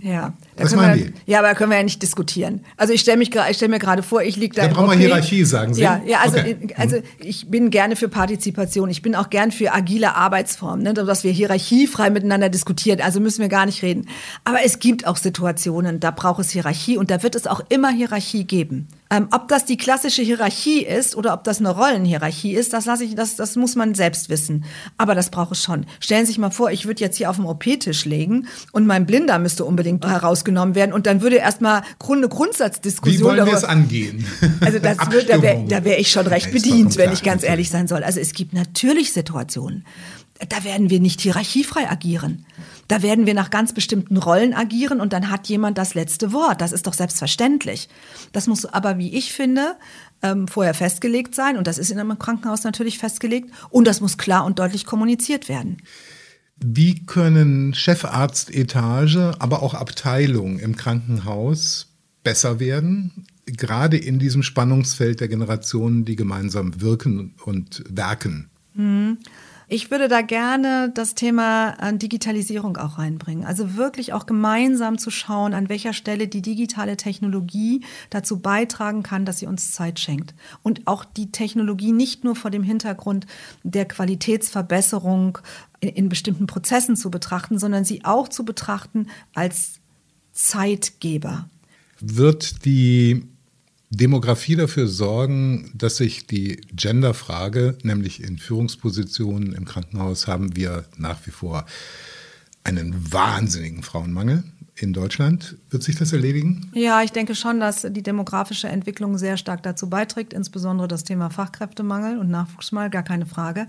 Ja. 0.00 0.32
Was 0.56 0.74
meinen 0.74 0.98
wir, 0.98 1.06
die? 1.06 1.12
Ja, 1.26 1.38
aber 1.38 1.48
da 1.48 1.54
können 1.54 1.70
wir 1.70 1.78
ja 1.78 1.82
nicht 1.82 2.02
diskutieren. 2.02 2.64
Also 2.76 2.92
ich 2.92 3.00
stelle 3.00 3.24
stell 3.52 3.68
mir 3.68 3.78
gerade 3.78 4.02
vor, 4.02 4.22
ich 4.22 4.36
liege 4.36 4.54
da. 4.54 4.68
Da 4.68 4.74
brauchen 4.74 4.90
wir 4.90 4.96
Hierarchie, 4.96 5.44
sagen 5.44 5.74
Sie. 5.74 5.82
Ja, 5.82 6.00
ja 6.06 6.20
also, 6.20 6.38
okay. 6.38 6.56
also 6.76 6.98
ich 7.18 7.50
bin 7.50 7.70
gerne 7.70 7.96
für 7.96 8.08
Partizipation. 8.08 8.90
Ich 8.90 9.02
bin 9.02 9.14
auch 9.14 9.30
gern 9.30 9.50
für 9.50 9.72
agile 9.72 10.14
Arbeitsformen, 10.14 10.82
ne, 10.84 10.94
dass 10.94 11.24
wir 11.24 11.32
hierarchiefrei 11.32 12.10
miteinander 12.10 12.48
diskutieren. 12.48 13.00
Also 13.00 13.20
müssen 13.20 13.40
wir 13.40 13.48
gar 13.48 13.66
nicht 13.66 13.82
reden. 13.82 14.08
Aber 14.44 14.58
es 14.64 14.78
gibt 14.78 15.06
auch 15.06 15.16
Situationen, 15.16 16.00
da 16.00 16.10
braucht 16.10 16.40
es 16.40 16.50
Hierarchie 16.50 16.96
und 16.96 17.10
da 17.10 17.22
wird 17.22 17.34
es 17.34 17.46
auch 17.46 17.60
immer 17.68 17.90
Hierarchie 17.90 18.44
geben. 18.44 18.88
Ähm, 19.10 19.28
ob 19.30 19.48
das 19.48 19.64
die 19.64 19.78
klassische 19.78 20.22
Hierarchie 20.22 20.84
ist 20.84 21.16
oder 21.16 21.32
ob 21.32 21.44
das 21.44 21.60
eine 21.60 21.70
Rollenhierarchie 21.70 22.54
ist, 22.54 22.74
das 22.74 22.84
lasse 22.84 23.04
ich, 23.04 23.14
das, 23.14 23.36
das 23.36 23.56
muss 23.56 23.74
man 23.74 23.94
selbst 23.94 24.28
wissen. 24.28 24.64
Aber 24.98 25.14
das 25.14 25.30
braucht 25.30 25.52
es 25.52 25.62
schon. 25.62 25.86
Stellen 25.98 26.26
Sie 26.26 26.32
sich 26.32 26.38
mal 26.38 26.50
vor, 26.50 26.70
ich 26.70 26.86
würde 26.86 27.00
jetzt 27.00 27.16
hier 27.16 27.30
auf 27.30 27.36
dem 27.36 27.46
OP-Tisch 27.46 28.04
legen 28.04 28.48
und 28.72 28.86
mein 28.86 29.06
Blinder 29.06 29.38
müsste 29.38 29.64
unbedingt 29.64 30.04
herausgenommen 30.04 30.74
werden 30.74 30.92
und 30.92 31.06
dann 31.06 31.22
würde 31.22 31.36
erstmal 31.36 31.82
eine 32.08 32.28
Grundsatzdiskussion. 32.28 33.20
Wie 33.20 33.24
wollen 33.24 33.46
wir 33.46 33.54
es 33.54 33.64
angehen? 33.64 34.26
Also 34.60 34.78
das 34.78 34.98
wird, 35.10 35.30
da 35.30 35.40
wäre 35.40 35.64
da 35.66 35.84
wär 35.84 35.98
ich 35.98 36.10
schon 36.10 36.26
recht 36.26 36.52
bedient, 36.52 36.96
wenn 36.96 37.12
ich 37.12 37.22
ganz 37.22 37.42
ehrlich 37.42 37.70
sein 37.70 37.88
soll. 37.88 38.02
Also 38.04 38.20
es 38.20 38.32
gibt 38.32 38.52
natürlich 38.52 39.12
Situationen, 39.12 39.84
da 40.48 40.64
werden 40.64 40.90
wir 40.90 41.00
nicht 41.00 41.20
hierarchiefrei 41.20 41.88
agieren. 41.88 42.44
Da 42.88 43.02
werden 43.02 43.26
wir 43.26 43.34
nach 43.34 43.50
ganz 43.50 43.74
bestimmten 43.74 44.16
Rollen 44.16 44.54
agieren 44.54 45.00
und 45.00 45.12
dann 45.12 45.30
hat 45.30 45.46
jemand 45.48 45.76
das 45.76 45.94
letzte 45.94 46.32
Wort. 46.32 46.62
Das 46.62 46.72
ist 46.72 46.86
doch 46.86 46.94
selbstverständlich. 46.94 47.88
Das 48.32 48.46
muss 48.46 48.64
aber, 48.64 48.98
wie 48.98 49.14
ich 49.14 49.32
finde, 49.32 49.76
ähm, 50.22 50.48
vorher 50.48 50.74
festgelegt 50.74 51.34
sein 51.34 51.58
und 51.58 51.66
das 51.66 51.78
ist 51.78 51.90
in 51.90 51.98
einem 51.98 52.18
Krankenhaus 52.18 52.64
natürlich 52.64 52.98
festgelegt 52.98 53.50
und 53.70 53.86
das 53.86 54.00
muss 54.00 54.16
klar 54.16 54.44
und 54.44 54.58
deutlich 54.58 54.86
kommuniziert 54.86 55.48
werden. 55.48 55.76
Wie 56.56 57.04
können 57.06 57.72
Chefarztetage, 57.74 59.34
aber 59.38 59.62
auch 59.62 59.74
Abteilungen 59.74 60.58
im 60.58 60.74
Krankenhaus 60.74 61.94
besser 62.24 62.58
werden, 62.58 63.26
gerade 63.46 63.96
in 63.96 64.18
diesem 64.18 64.42
Spannungsfeld 64.42 65.20
der 65.20 65.28
Generationen, 65.28 66.04
die 66.04 66.16
gemeinsam 66.16 66.80
wirken 66.80 67.34
und 67.44 67.84
werken? 67.88 68.50
Mhm. 68.74 69.18
Ich 69.70 69.90
würde 69.90 70.08
da 70.08 70.22
gerne 70.22 70.90
das 70.94 71.14
Thema 71.14 71.76
äh, 71.78 71.94
Digitalisierung 71.94 72.78
auch 72.78 72.96
reinbringen. 72.96 73.44
Also 73.44 73.76
wirklich 73.76 74.14
auch 74.14 74.24
gemeinsam 74.24 74.96
zu 74.96 75.10
schauen, 75.10 75.52
an 75.52 75.68
welcher 75.68 75.92
Stelle 75.92 76.26
die 76.26 76.40
digitale 76.40 76.96
Technologie 76.96 77.84
dazu 78.08 78.40
beitragen 78.40 79.02
kann, 79.02 79.26
dass 79.26 79.40
sie 79.40 79.46
uns 79.46 79.72
Zeit 79.72 80.00
schenkt. 80.00 80.34
Und 80.62 80.86
auch 80.86 81.04
die 81.04 81.32
Technologie 81.32 81.92
nicht 81.92 82.24
nur 82.24 82.34
vor 82.34 82.50
dem 82.50 82.62
Hintergrund 82.62 83.26
der 83.62 83.84
Qualitätsverbesserung 83.84 85.38
in, 85.80 85.90
in 85.90 86.08
bestimmten 86.08 86.46
Prozessen 86.46 86.96
zu 86.96 87.10
betrachten, 87.10 87.58
sondern 87.58 87.84
sie 87.84 88.06
auch 88.06 88.28
zu 88.28 88.46
betrachten 88.46 89.08
als 89.34 89.80
Zeitgeber. 90.32 91.50
Wird 92.00 92.64
die 92.64 93.28
Demografie 93.90 94.56
dafür 94.56 94.86
sorgen, 94.86 95.70
dass 95.74 95.96
sich 95.96 96.26
die 96.26 96.60
Genderfrage, 96.72 97.78
nämlich 97.82 98.22
in 98.22 98.38
Führungspositionen 98.38 99.54
im 99.54 99.64
Krankenhaus, 99.64 100.26
haben 100.26 100.56
wir 100.56 100.84
nach 100.98 101.26
wie 101.26 101.30
vor 101.30 101.64
einen 102.64 103.12
wahnsinnigen 103.12 103.82
Frauenmangel 103.82 104.44
in 104.80 104.92
Deutschland. 104.92 105.56
Wird 105.70 105.82
sich 105.82 105.96
das 105.96 106.12
erledigen? 106.12 106.70
Ja, 106.72 107.02
ich 107.02 107.12
denke 107.12 107.34
schon, 107.34 107.60
dass 107.60 107.82
die 107.82 108.02
demografische 108.02 108.68
Entwicklung 108.68 109.18
sehr 109.18 109.36
stark 109.36 109.62
dazu 109.62 109.90
beiträgt, 109.90 110.32
insbesondere 110.32 110.88
das 110.88 111.04
Thema 111.04 111.30
Fachkräftemangel 111.30 112.18
und 112.18 112.30
Nachwuchsmangel, 112.30 112.90
gar 112.90 113.02
keine 113.02 113.26
Frage. 113.26 113.66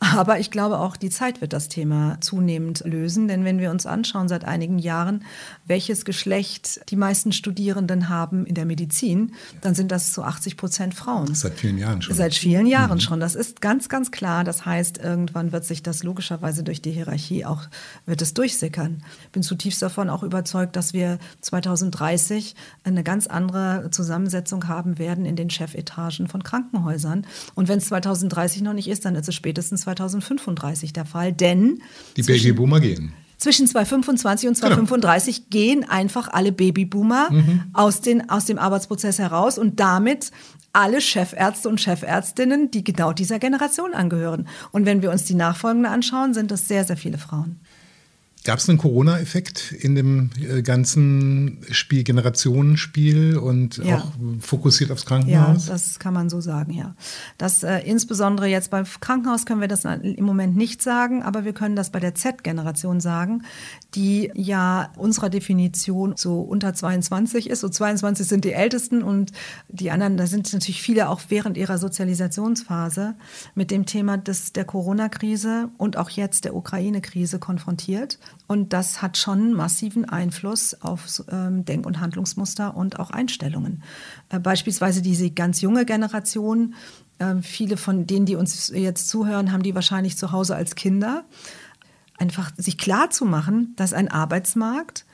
Aber 0.00 0.38
ich 0.38 0.50
glaube 0.50 0.78
auch, 0.78 0.96
die 0.96 1.10
Zeit 1.10 1.40
wird 1.40 1.52
das 1.52 1.68
Thema 1.68 2.18
zunehmend 2.20 2.82
lösen, 2.84 3.26
denn 3.26 3.44
wenn 3.44 3.58
wir 3.58 3.70
uns 3.70 3.86
anschauen 3.86 4.28
seit 4.28 4.44
einigen 4.44 4.78
Jahren, 4.78 5.24
welches 5.66 6.04
Geschlecht 6.04 6.80
die 6.90 6.96
meisten 6.96 7.32
Studierenden 7.32 8.08
haben 8.08 8.44
in 8.44 8.54
der 8.54 8.66
Medizin, 8.66 9.32
dann 9.62 9.74
sind 9.74 9.90
das 9.90 10.12
zu 10.12 10.22
80 10.22 10.56
Prozent 10.56 10.94
Frauen. 10.94 11.34
Seit 11.34 11.54
vielen 11.54 11.78
Jahren 11.78 12.02
schon. 12.02 12.14
Seit 12.14 12.34
vielen 12.34 12.66
Jahren 12.66 12.98
mhm. 12.98 13.00
schon. 13.00 13.20
Das 13.20 13.34
ist 13.34 13.60
ganz, 13.60 13.88
ganz 13.88 14.10
klar. 14.10 14.44
Das 14.44 14.66
heißt, 14.66 14.98
irgendwann 14.98 15.52
wird 15.52 15.64
sich 15.64 15.82
das 15.82 16.02
logischerweise 16.02 16.62
durch 16.62 16.82
die 16.82 16.90
Hierarchie 16.90 17.44
auch, 17.44 17.62
wird 18.06 18.20
es 18.22 18.34
durchsickern. 18.34 19.02
Ich 19.24 19.30
bin 19.30 19.42
zutiefst 19.42 19.80
davon 19.80 20.10
auch 20.10 20.22
überzeugt, 20.22 20.49
überzeugt, 20.50 20.76
dass 20.76 20.92
wir 20.92 21.18
2030 21.40 22.54
eine 22.84 23.02
ganz 23.02 23.26
andere 23.26 23.88
Zusammensetzung 23.90 24.66
haben 24.68 24.98
werden 24.98 25.24
in 25.24 25.36
den 25.36 25.50
Chefetagen 25.50 26.28
von 26.28 26.42
Krankenhäusern. 26.42 27.26
Und 27.54 27.68
wenn 27.68 27.78
es 27.78 27.86
2030 27.86 28.62
noch 28.62 28.72
nicht 28.72 28.88
ist, 28.88 29.04
dann 29.04 29.14
ist 29.14 29.28
es 29.28 29.34
spätestens 29.34 29.82
2035 29.82 30.92
der 30.92 31.04
Fall, 31.04 31.32
denn 31.32 31.80
die 32.16 32.22
Babyboomer 32.22 32.80
gehen 32.80 33.12
zwischen 33.38 33.66
2025 33.66 34.50
und 34.50 34.54
2035 34.54 35.36
genau. 35.36 35.46
gehen 35.48 35.88
einfach 35.88 36.28
alle 36.28 36.52
Babyboomer 36.52 37.30
mhm. 37.30 37.62
aus, 37.72 38.02
den, 38.02 38.28
aus 38.28 38.44
dem 38.44 38.58
Arbeitsprozess 38.58 39.18
heraus 39.18 39.56
und 39.56 39.80
damit 39.80 40.30
alle 40.74 41.00
Chefärzte 41.00 41.70
und 41.70 41.80
Chefärztinnen, 41.80 42.70
die 42.70 42.84
genau 42.84 43.14
dieser 43.14 43.38
Generation 43.38 43.94
angehören. 43.94 44.46
Und 44.72 44.84
wenn 44.84 45.00
wir 45.00 45.10
uns 45.10 45.24
die 45.24 45.34
Nachfolgenden 45.34 45.90
anschauen, 45.90 46.34
sind 46.34 46.50
das 46.50 46.68
sehr, 46.68 46.84
sehr 46.84 46.98
viele 46.98 47.16
Frauen. 47.16 47.60
Gab 48.42 48.58
es 48.58 48.68
einen 48.70 48.78
Corona-Effekt 48.78 49.70
in 49.72 49.94
dem 49.94 50.30
äh, 50.40 50.62
ganzen 50.62 51.58
Spiel, 51.70 52.04
Generationenspiel 52.04 53.36
und 53.36 53.76
ja. 53.76 53.98
auch 53.98 54.12
fokussiert 54.40 54.90
aufs 54.90 55.04
Krankenhaus? 55.04 55.66
Ja, 55.66 55.72
das 55.72 55.98
kann 55.98 56.14
man 56.14 56.30
so 56.30 56.40
sagen, 56.40 56.72
ja. 56.72 56.94
Das 57.36 57.62
äh, 57.62 57.80
insbesondere 57.80 58.46
jetzt 58.46 58.70
beim 58.70 58.86
Krankenhaus 59.00 59.44
können 59.44 59.60
wir 59.60 59.68
das 59.68 59.84
im 59.84 60.24
Moment 60.24 60.56
nicht 60.56 60.80
sagen, 60.80 61.22
aber 61.22 61.44
wir 61.44 61.52
können 61.52 61.76
das 61.76 61.90
bei 61.90 62.00
der 62.00 62.14
Z-Generation 62.14 63.00
sagen, 63.00 63.42
die 63.94 64.30
ja 64.34 64.90
unserer 64.96 65.28
Definition 65.28 66.14
so 66.16 66.40
unter 66.40 66.72
22 66.72 67.50
ist. 67.50 67.60
So 67.60 67.68
22 67.68 68.26
sind 68.26 68.46
die 68.46 68.52
Ältesten 68.52 69.02
und 69.02 69.32
die 69.68 69.90
anderen, 69.90 70.16
da 70.16 70.26
sind 70.26 70.50
natürlich 70.50 70.80
viele 70.80 71.10
auch 71.10 71.20
während 71.28 71.58
ihrer 71.58 71.76
Sozialisationsphase 71.76 73.16
mit 73.54 73.70
dem 73.70 73.84
Thema 73.84 74.16
des, 74.16 74.54
der 74.54 74.64
Corona-Krise 74.64 75.68
und 75.76 75.98
auch 75.98 76.08
jetzt 76.08 76.46
der 76.46 76.54
Ukraine-Krise 76.56 77.38
konfrontiert. 77.38 78.18
Und 78.50 78.72
das 78.72 79.00
hat 79.00 79.16
schon 79.16 79.52
massiven 79.52 80.08
Einfluss 80.08 80.74
auf 80.82 81.22
ähm, 81.30 81.64
Denk- 81.64 81.86
und 81.86 82.00
Handlungsmuster 82.00 82.76
und 82.76 82.98
auch 82.98 83.12
Einstellungen. 83.12 83.84
Äh, 84.28 84.40
beispielsweise 84.40 85.02
diese 85.02 85.30
ganz 85.30 85.60
junge 85.60 85.84
Generation, 85.84 86.74
äh, 87.20 87.36
viele 87.42 87.76
von 87.76 88.08
denen, 88.08 88.26
die 88.26 88.34
uns 88.34 88.72
jetzt 88.74 89.08
zuhören, 89.08 89.52
haben 89.52 89.62
die 89.62 89.76
wahrscheinlich 89.76 90.18
zu 90.18 90.32
Hause 90.32 90.56
als 90.56 90.74
Kinder. 90.74 91.26
Einfach 92.18 92.50
sich 92.56 92.76
klar 92.76 93.10
zu 93.10 93.24
machen, 93.24 93.72
dass 93.76 93.92
ein 93.92 94.08
Arbeitsmarkt 94.08 95.06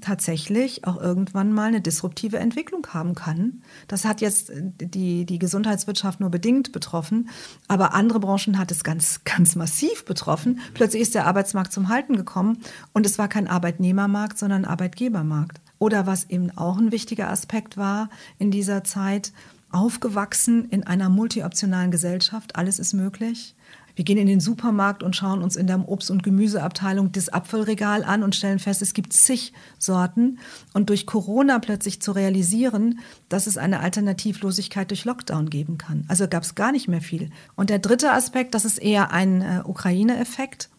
tatsächlich 0.00 0.84
auch 0.86 1.00
irgendwann 1.00 1.52
mal 1.52 1.68
eine 1.68 1.80
disruptive 1.80 2.38
Entwicklung 2.38 2.86
haben 2.88 3.14
kann. 3.14 3.62
Das 3.88 4.04
hat 4.04 4.20
jetzt 4.20 4.50
äh, 4.50 4.62
die, 4.62 5.24
die 5.24 5.38
Gesundheitswirtschaft 5.38 6.20
nur 6.20 6.30
bedingt 6.30 6.72
betroffen, 6.72 7.30
aber 7.68 7.94
andere 7.94 8.20
Branchen 8.20 8.58
hat 8.58 8.70
es 8.70 8.84
ganz, 8.84 9.20
ganz 9.24 9.56
massiv 9.56 10.04
betroffen. 10.04 10.60
Plötzlich 10.74 11.02
ist 11.02 11.14
der 11.14 11.26
Arbeitsmarkt 11.26 11.72
zum 11.72 11.88
Halten 11.88 12.16
gekommen 12.16 12.58
und 12.92 13.06
es 13.06 13.18
war 13.18 13.28
kein 13.28 13.48
Arbeitnehmermarkt, 13.48 14.38
sondern 14.38 14.64
Arbeitgebermarkt. 14.64 15.60
Oder 15.78 16.06
was 16.06 16.28
eben 16.28 16.50
auch 16.56 16.76
ein 16.76 16.92
wichtiger 16.92 17.30
Aspekt 17.30 17.78
war 17.78 18.10
in 18.38 18.50
dieser 18.50 18.84
Zeit, 18.84 19.32
aufgewachsen 19.72 20.68
in 20.68 20.86
einer 20.86 21.08
multioptionalen 21.08 21.90
Gesellschaft, 21.90 22.56
alles 22.56 22.78
ist 22.78 22.92
möglich. 22.92 23.54
Wir 24.00 24.04
gehen 24.04 24.16
in 24.16 24.28
den 24.28 24.40
Supermarkt 24.40 25.02
und 25.02 25.14
schauen 25.14 25.42
uns 25.42 25.56
in 25.56 25.66
der 25.66 25.86
Obst- 25.86 26.10
und 26.10 26.22
Gemüseabteilung 26.22 27.12
das 27.12 27.28
Apfelregal 27.28 28.02
an 28.02 28.22
und 28.22 28.34
stellen 28.34 28.58
fest, 28.58 28.80
es 28.80 28.94
gibt 28.94 29.12
zig 29.12 29.52
Sorten. 29.78 30.38
Und 30.72 30.88
durch 30.88 31.04
Corona 31.04 31.58
plötzlich 31.58 32.00
zu 32.00 32.12
realisieren, 32.12 33.00
dass 33.28 33.46
es 33.46 33.58
eine 33.58 33.80
Alternativlosigkeit 33.80 34.88
durch 34.88 35.04
Lockdown 35.04 35.50
geben 35.50 35.76
kann. 35.76 36.06
Also 36.08 36.26
gab 36.28 36.44
es 36.44 36.54
gar 36.54 36.72
nicht 36.72 36.88
mehr 36.88 37.02
viel. 37.02 37.28
Und 37.56 37.68
der 37.68 37.78
dritte 37.78 38.12
Aspekt, 38.12 38.54
das 38.54 38.64
ist 38.64 38.78
eher 38.78 39.12
ein 39.12 39.42
äh, 39.42 39.60
Ukraine-Effekt. 39.66 40.70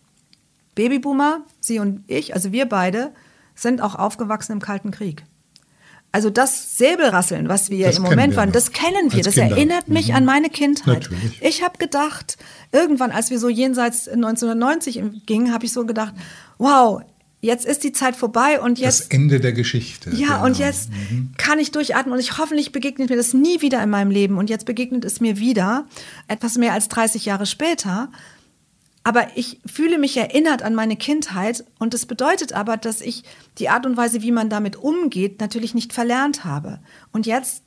Babyboomer, 0.73 1.41
Sie 1.59 1.77
und 1.77 2.03
ich, 2.07 2.33
also 2.33 2.51
wir 2.51 2.67
beide, 2.67 3.11
sind 3.53 3.81
auch 3.81 3.93
aufgewachsen 3.93 4.53
im 4.53 4.61
Kalten 4.61 4.89
Krieg. 4.89 5.25
Also 6.13 6.29
das 6.29 6.77
Säbelrasseln, 6.77 7.47
was 7.47 7.69
wir 7.69 7.87
das 7.87 7.97
im 7.97 8.03
Moment 8.03 8.35
waren, 8.35 8.51
das 8.51 8.71
kennen 8.73 9.13
wir. 9.13 9.23
das 9.23 9.35
Kinder. 9.35 9.55
erinnert 9.55 9.87
mich 9.87 10.09
mhm. 10.09 10.15
an 10.15 10.25
meine 10.25 10.49
Kindheit. 10.49 11.09
Natürlich. 11.09 11.41
Ich 11.41 11.63
habe 11.63 11.77
gedacht, 11.77 12.37
irgendwann, 12.73 13.11
als 13.11 13.29
wir 13.29 13.39
so 13.39 13.47
jenseits 13.47 14.09
1990 14.09 15.25
gingen, 15.25 15.53
habe 15.53 15.65
ich 15.65 15.71
so 15.71 15.85
gedacht, 15.85 16.13
wow, 16.57 17.01
jetzt 17.39 17.65
ist 17.65 17.85
die 17.85 17.93
Zeit 17.93 18.17
vorbei 18.17 18.59
und 18.59 18.77
jetzt. 18.77 19.01
Das 19.01 19.07
Ende 19.07 19.39
der 19.39 19.53
Geschichte. 19.53 20.09
Ja, 20.11 20.27
genau. 20.27 20.45
und 20.45 20.59
jetzt 20.59 20.89
mhm. 20.89 21.31
kann 21.37 21.59
ich 21.59 21.71
durchatmen 21.71 22.13
und 22.13 22.19
ich 22.19 22.37
hoffentlich 22.37 22.73
begegnet 22.73 23.09
mir 23.09 23.15
das 23.15 23.33
nie 23.33 23.61
wieder 23.61 23.81
in 23.81 23.89
meinem 23.89 24.11
Leben 24.11 24.37
und 24.37 24.49
jetzt 24.49 24.65
begegnet 24.65 25.05
es 25.05 25.21
mir 25.21 25.37
wieder, 25.39 25.85
etwas 26.27 26.57
mehr 26.57 26.73
als 26.73 26.89
30 26.89 27.25
Jahre 27.25 27.45
später. 27.45 28.09
Aber 29.03 29.27
ich 29.35 29.59
fühle 29.65 29.97
mich 29.97 30.15
erinnert 30.15 30.61
an 30.61 30.75
meine 30.75 30.95
Kindheit 30.95 31.63
und 31.79 31.93
das 31.93 32.05
bedeutet 32.05 32.53
aber, 32.53 32.77
dass 32.77 33.01
ich 33.01 33.23
die 33.57 33.69
Art 33.69 33.85
und 33.85 33.97
Weise, 33.97 34.21
wie 34.21 34.31
man 34.31 34.49
damit 34.49 34.75
umgeht, 34.75 35.39
natürlich 35.39 35.73
nicht 35.73 35.91
verlernt 35.91 36.45
habe. 36.45 36.79
Und 37.11 37.25
jetzt 37.25 37.63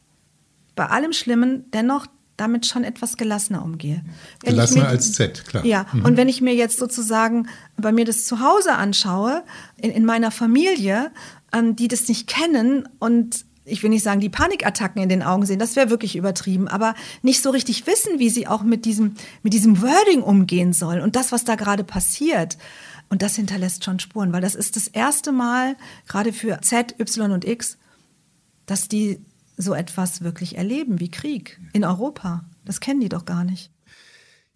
bei 0.76 0.86
allem 0.86 1.12
Schlimmen 1.12 1.70
dennoch 1.72 2.06
damit 2.36 2.66
schon 2.66 2.84
etwas 2.84 3.16
gelassener 3.16 3.64
umgehe. 3.64 4.04
Wenn 4.42 4.52
gelassener 4.52 4.84
mir, 4.84 4.88
als 4.88 5.12
Z, 5.12 5.44
klar. 5.46 5.64
Ja, 5.64 5.86
mhm. 5.92 6.04
und 6.04 6.16
wenn 6.16 6.28
ich 6.28 6.40
mir 6.40 6.54
jetzt 6.54 6.78
sozusagen 6.78 7.48
bei 7.76 7.92
mir 7.92 8.04
das 8.04 8.24
zu 8.24 8.40
Hause 8.40 8.72
anschaue, 8.72 9.44
in, 9.76 9.90
in 9.90 10.04
meiner 10.04 10.30
Familie, 10.30 11.12
ähm, 11.52 11.76
die 11.76 11.88
das 11.88 12.08
nicht 12.08 12.26
kennen 12.26 12.88
und 12.98 13.44
ich 13.64 13.82
will 13.82 13.90
nicht 13.90 14.02
sagen, 14.02 14.20
die 14.20 14.28
Panikattacken 14.28 15.02
in 15.02 15.08
den 15.08 15.22
Augen 15.22 15.46
sehen, 15.46 15.58
das 15.58 15.76
wäre 15.76 15.90
wirklich 15.90 16.16
übertrieben, 16.16 16.68
aber 16.68 16.94
nicht 17.22 17.42
so 17.42 17.50
richtig 17.50 17.86
wissen, 17.86 18.18
wie 18.18 18.30
sie 18.30 18.46
auch 18.46 18.62
mit 18.62 18.84
diesem, 18.84 19.14
mit 19.42 19.52
diesem 19.52 19.80
Wording 19.80 20.22
umgehen 20.22 20.72
sollen 20.72 21.00
und 21.00 21.16
das, 21.16 21.32
was 21.32 21.44
da 21.44 21.54
gerade 21.54 21.84
passiert. 21.84 22.58
Und 23.10 23.22
das 23.22 23.36
hinterlässt 23.36 23.84
schon 23.84 24.00
Spuren, 24.00 24.32
weil 24.32 24.40
das 24.40 24.54
ist 24.54 24.76
das 24.76 24.88
erste 24.88 25.32
Mal, 25.32 25.76
gerade 26.08 26.32
für 26.32 26.60
Z, 26.62 26.98
Y 26.98 27.32
und 27.32 27.44
X, 27.44 27.78
dass 28.66 28.88
die 28.88 29.20
so 29.56 29.74
etwas 29.74 30.22
wirklich 30.22 30.56
erleben 30.56 31.00
wie 31.00 31.10
Krieg 31.10 31.60
in 31.72 31.84
Europa. 31.84 32.44
Das 32.64 32.80
kennen 32.80 33.00
die 33.00 33.08
doch 33.08 33.24
gar 33.24 33.44
nicht. 33.44 33.70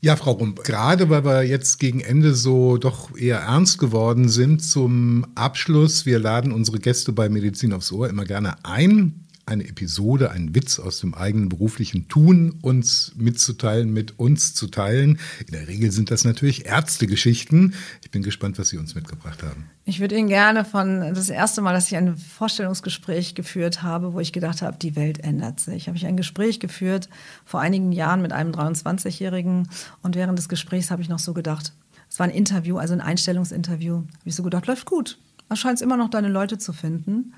Ja, 0.00 0.14
Frau 0.14 0.30
Rump, 0.30 0.62
gerade 0.62 1.11
weil 1.11 1.24
wir 1.24 1.42
jetzt 1.42 1.80
gegen 1.80 1.98
Ende 1.98 2.32
so 2.32 2.76
doch 2.76 3.16
eher 3.16 3.38
ernst 3.38 3.78
geworden 3.78 4.28
sind, 4.28 4.62
zum 4.62 5.26
Abschluss, 5.34 6.06
wir 6.06 6.20
laden 6.20 6.52
unsere 6.52 6.78
Gäste 6.78 7.11
bei 7.11 7.28
Medizin 7.28 7.72
aufs 7.72 7.90
Ohr 7.90 8.08
immer 8.08 8.24
gerne 8.24 8.64
ein, 8.64 9.26
eine 9.48 9.66
Episode, 9.66 10.30
einen 10.30 10.54
Witz 10.54 10.78
aus 10.78 11.00
dem 11.00 11.14
eigenen 11.14 11.48
beruflichen 11.48 12.06
Tun 12.08 12.58
uns 12.62 13.12
mitzuteilen, 13.16 13.92
mit 13.92 14.18
uns 14.18 14.54
zu 14.54 14.68
teilen. 14.68 15.18
In 15.46 15.52
der 15.52 15.66
Regel 15.66 15.90
sind 15.90 16.11
das 16.11 16.24
natürlich 16.24 16.66
Ärztegeschichten. 16.66 17.74
Ich 18.02 18.11
bin 18.11 18.22
gespannt, 18.22 18.58
was 18.58 18.68
Sie 18.68 18.76
uns 18.76 18.94
mitgebracht 18.94 19.42
haben. 19.42 19.70
Ich 19.84 20.00
würde 20.00 20.16
Ihnen 20.16 20.28
gerne 20.28 20.64
von 20.64 21.00
das 21.14 21.30
erste 21.30 21.62
Mal, 21.62 21.72
dass 21.72 21.88
ich 21.88 21.96
ein 21.96 22.16
Vorstellungsgespräch 22.16 23.34
geführt 23.34 23.82
habe, 23.82 24.12
wo 24.12 24.20
ich 24.20 24.32
gedacht 24.32 24.62
habe, 24.62 24.76
die 24.76 24.94
Welt 24.94 25.24
ändert 25.24 25.61
sich. 25.61 25.88
Habe 25.88 25.96
ich 25.96 26.06
ein 26.06 26.16
Gespräch 26.16 26.61
geführt 26.61 27.08
vor 27.44 27.61
einigen 27.61 27.92
Jahren 27.92 28.22
mit 28.22 28.32
einem 28.32 28.52
23-Jährigen 28.52 29.68
und 30.02 30.14
während 30.14 30.38
des 30.38 30.48
Gesprächs 30.48 30.90
habe 30.90 31.02
ich 31.02 31.08
noch 31.08 31.18
so 31.18 31.32
gedacht, 31.32 31.72
es 32.11 32.18
war 32.18 32.24
ein 32.24 32.32
Interview, 32.32 32.78
also 32.78 32.94
ein 32.94 33.00
Einstellungsinterview. 33.00 33.96
Habe 33.96 34.06
ich 34.24 34.34
so 34.34 34.42
gedacht, 34.42 34.66
läuft 34.66 34.87
gut. 34.87 35.18
Scheint 35.54 35.80
immer 35.80 35.96
noch 35.96 36.11
deine 36.11 36.28
Leute 36.28 36.58
zu 36.58 36.72
finden. 36.72 37.34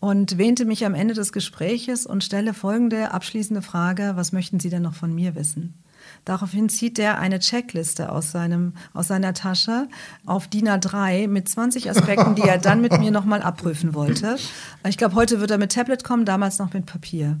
Und 0.00 0.38
wähnte 0.38 0.64
mich 0.64 0.84
am 0.84 0.94
Ende 0.94 1.14
des 1.14 1.32
Gespräches 1.32 2.06
und 2.06 2.24
stelle 2.24 2.54
folgende 2.54 3.12
abschließende 3.12 3.62
Frage, 3.62 4.12
was 4.14 4.32
möchten 4.32 4.60
Sie 4.60 4.70
denn 4.70 4.82
noch 4.82 4.94
von 4.94 5.14
mir 5.14 5.34
wissen? 5.34 5.74
Daraufhin 6.24 6.68
zieht 6.68 6.98
er 6.98 7.18
eine 7.18 7.38
Checkliste 7.38 8.10
aus, 8.10 8.30
seinem, 8.30 8.74
aus 8.92 9.08
seiner 9.08 9.34
Tasche 9.34 9.88
auf 10.26 10.48
DIN 10.48 10.68
A3 10.68 11.28
mit 11.28 11.48
20 11.48 11.90
Aspekten, 11.90 12.34
die 12.34 12.42
er 12.42 12.58
dann 12.58 12.80
mit 12.80 12.98
mir 12.98 13.10
nochmal 13.10 13.42
abprüfen 13.42 13.94
wollte. 13.94 14.36
Ich 14.88 14.98
glaube, 14.98 15.14
heute 15.14 15.40
wird 15.40 15.50
er 15.50 15.58
mit 15.58 15.72
Tablet 15.72 16.04
kommen, 16.04 16.24
damals 16.24 16.58
noch 16.58 16.72
mit 16.72 16.86
Papier. 16.86 17.40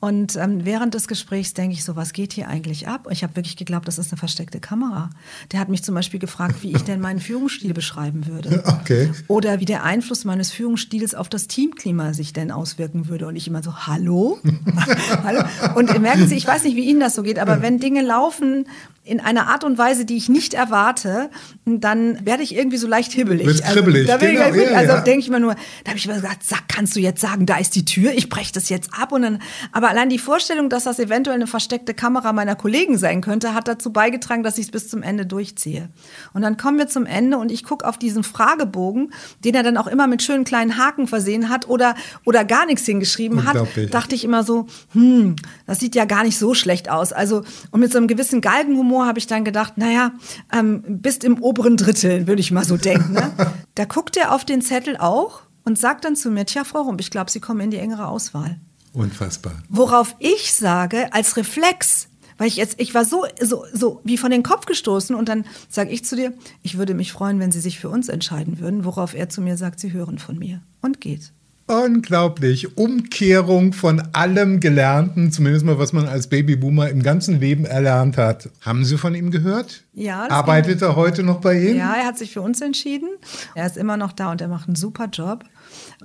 Und 0.00 0.36
ähm, 0.36 0.64
während 0.64 0.94
des 0.94 1.08
Gesprächs 1.08 1.54
denke 1.54 1.74
ich 1.74 1.84
so, 1.84 1.96
was 1.96 2.12
geht 2.12 2.32
hier 2.32 2.48
eigentlich 2.48 2.86
ab? 2.86 3.08
Ich 3.10 3.24
habe 3.24 3.34
wirklich 3.34 3.56
geglaubt, 3.56 3.88
das 3.88 3.98
ist 3.98 4.12
eine 4.12 4.18
versteckte 4.18 4.60
Kamera. 4.60 5.10
Der 5.50 5.58
hat 5.58 5.68
mich 5.68 5.82
zum 5.82 5.94
Beispiel 5.94 6.20
gefragt, 6.20 6.62
wie 6.62 6.70
ich 6.70 6.82
denn 6.82 7.00
meinen 7.00 7.18
Führungsstil 7.18 7.74
beschreiben 7.74 8.26
würde. 8.26 8.62
Okay. 8.88 9.10
Oder 9.26 9.60
wie 9.60 9.64
der 9.64 9.82
Einfluss 9.82 10.24
meines 10.24 10.50
Führungsstils 10.50 11.14
auf 11.14 11.28
das 11.28 11.46
Teamklima 11.46 12.14
sich 12.14 12.32
denn 12.32 12.50
auswirken 12.50 13.08
würde. 13.08 13.26
Und 13.26 13.36
ich 13.36 13.48
immer 13.48 13.62
so, 13.62 13.86
hallo? 13.86 14.38
hallo? 15.24 15.42
Und 15.74 15.98
merken 16.00 16.26
Sie, 16.26 16.36
ich 16.36 16.46
weiß 16.46 16.64
nicht, 16.64 16.76
wie 16.76 16.88
Ihnen 16.88 17.00
das 17.00 17.14
so 17.14 17.22
geht, 17.22 17.38
aber 17.38 17.60
wenn 17.60 17.80
Dinge 17.80 18.02
laufen 18.02 18.66
in 19.08 19.20
einer 19.20 19.48
Art 19.48 19.64
und 19.64 19.78
Weise, 19.78 20.04
die 20.04 20.16
ich 20.16 20.28
nicht 20.28 20.54
erwarte, 20.54 21.30
dann 21.64 22.24
werde 22.24 22.42
ich 22.42 22.54
irgendwie 22.54 22.76
so 22.76 22.86
leicht 22.86 23.12
hibbelig. 23.12 23.62
Kribbelig, 23.62 24.10
also, 24.10 24.26
da 24.26 24.32
genau, 24.32 24.54
ich, 24.54 24.70
ja, 24.70 24.76
also 24.76 24.92
ja. 24.94 25.00
denke 25.00 25.20
ich 25.20 25.30
mir 25.30 25.40
nur, 25.40 25.54
da 25.84 25.90
habe 25.90 25.98
ich 25.98 26.06
mir 26.06 26.14
gesagt, 26.14 26.44
sag, 26.44 26.68
kannst 26.68 26.94
du 26.94 27.00
jetzt 27.00 27.20
sagen, 27.20 27.46
da 27.46 27.56
ist 27.56 27.74
die 27.74 27.84
Tür, 27.84 28.12
ich 28.12 28.28
breche 28.28 28.52
das 28.52 28.68
jetzt 28.68 28.90
ab 28.92 29.12
und 29.12 29.22
dann, 29.22 29.42
aber 29.72 29.88
allein 29.88 30.10
die 30.10 30.18
Vorstellung, 30.18 30.68
dass 30.68 30.84
das 30.84 30.98
eventuell 30.98 31.36
eine 31.36 31.46
versteckte 31.46 31.94
Kamera 31.94 32.32
meiner 32.32 32.54
Kollegen 32.54 32.98
sein 32.98 33.20
könnte, 33.20 33.54
hat 33.54 33.66
dazu 33.66 33.92
beigetragen, 33.92 34.42
dass 34.42 34.58
ich 34.58 34.66
es 34.66 34.70
bis 34.70 34.88
zum 34.88 35.02
Ende 35.02 35.26
durchziehe. 35.26 35.88
Und 36.34 36.42
dann 36.42 36.56
kommen 36.56 36.78
wir 36.78 36.88
zum 36.88 37.06
Ende 37.06 37.38
und 37.38 37.50
ich 37.50 37.64
gucke 37.64 37.86
auf 37.86 37.98
diesen 37.98 38.24
Fragebogen, 38.24 39.12
den 39.44 39.54
er 39.54 39.62
dann 39.62 39.76
auch 39.76 39.86
immer 39.86 40.06
mit 40.06 40.22
schönen 40.22 40.44
kleinen 40.44 40.76
Haken 40.76 41.06
versehen 41.06 41.48
hat 41.48 41.68
oder, 41.68 41.94
oder 42.24 42.44
gar 42.44 42.66
nichts 42.66 42.84
hingeschrieben 42.84 43.46
hat, 43.46 43.56
dachte 43.90 44.14
ich 44.14 44.24
immer 44.24 44.44
so, 44.44 44.66
hm, 44.92 45.36
das 45.66 45.80
sieht 45.80 45.94
ja 45.94 46.04
gar 46.04 46.24
nicht 46.24 46.38
so 46.38 46.54
schlecht 46.54 46.90
aus. 46.90 47.12
Also, 47.12 47.44
und 47.70 47.80
mit 47.80 47.92
so 47.92 47.98
einem 47.98 48.08
gewissen 48.08 48.40
Galgenhumor 48.40 48.97
habe 49.06 49.18
ich 49.18 49.26
dann 49.26 49.44
gedacht, 49.44 49.78
naja, 49.78 50.12
ähm, 50.52 50.82
bist 50.86 51.24
im 51.24 51.42
oberen 51.42 51.76
Drittel, 51.76 52.26
würde 52.26 52.40
ich 52.40 52.50
mal 52.50 52.64
so 52.64 52.76
denken. 52.76 53.12
Ne? 53.12 53.32
Da 53.74 53.84
guckt 53.84 54.16
er 54.16 54.34
auf 54.34 54.44
den 54.44 54.60
Zettel 54.60 54.96
auch 54.96 55.42
und 55.64 55.78
sagt 55.78 56.04
dann 56.04 56.16
zu 56.16 56.32
mir, 56.32 56.44
tja, 56.46 56.64
Frau 56.64 56.82
Rump, 56.82 57.00
ich 57.00 57.12
glaube, 57.12 57.30
Sie 57.30 57.38
kommen 57.38 57.60
in 57.60 57.70
die 57.70 57.76
engere 57.76 58.08
Auswahl. 58.08 58.58
Unfassbar. 58.92 59.52
Worauf 59.68 60.16
ich 60.18 60.52
sage, 60.52 61.12
als 61.12 61.36
Reflex, 61.36 62.08
weil 62.38 62.48
ich 62.48 62.56
jetzt, 62.56 62.80
ich 62.80 62.94
war 62.94 63.04
so, 63.04 63.24
so, 63.40 63.64
so 63.72 64.00
wie 64.02 64.18
von 64.18 64.32
den 64.32 64.42
Kopf 64.42 64.66
gestoßen 64.66 65.14
und 65.14 65.28
dann 65.28 65.44
sage 65.68 65.90
ich 65.90 66.04
zu 66.04 66.16
dir, 66.16 66.32
ich 66.62 66.78
würde 66.78 66.94
mich 66.94 67.12
freuen, 67.12 67.38
wenn 67.38 67.52
Sie 67.52 67.60
sich 67.60 67.78
für 67.78 67.88
uns 67.88 68.08
entscheiden 68.08 68.58
würden, 68.58 68.84
worauf 68.84 69.14
er 69.14 69.28
zu 69.28 69.40
mir 69.40 69.56
sagt, 69.56 69.78
Sie 69.78 69.92
hören 69.92 70.18
von 70.18 70.38
mir 70.38 70.62
und 70.80 71.00
geht. 71.00 71.32
Unglaublich. 71.68 72.78
Umkehrung 72.78 73.74
von 73.74 74.02
allem 74.14 74.58
Gelernten, 74.58 75.30
zumindest 75.30 75.66
mal, 75.66 75.78
was 75.78 75.92
man 75.92 76.08
als 76.08 76.28
Babyboomer 76.28 76.88
im 76.88 77.02
ganzen 77.02 77.40
Leben 77.40 77.66
erlernt 77.66 78.16
hat. 78.16 78.48
Haben 78.62 78.86
Sie 78.86 78.96
von 78.96 79.14
ihm 79.14 79.30
gehört? 79.30 79.84
Ja, 79.92 80.30
Arbeitet 80.30 80.80
er 80.80 80.96
heute 80.96 81.22
noch 81.22 81.42
bei 81.42 81.60
Ihnen? 81.60 81.76
Ja, 81.76 81.94
er 81.94 82.06
hat 82.06 82.16
sich 82.16 82.32
für 82.32 82.40
uns 82.40 82.62
entschieden. 82.62 83.08
Er 83.54 83.66
ist 83.66 83.76
immer 83.76 83.98
noch 83.98 84.12
da 84.12 84.30
und 84.32 84.40
er 84.40 84.48
macht 84.48 84.66
einen 84.66 84.76
super 84.76 85.08
Job. 85.12 85.44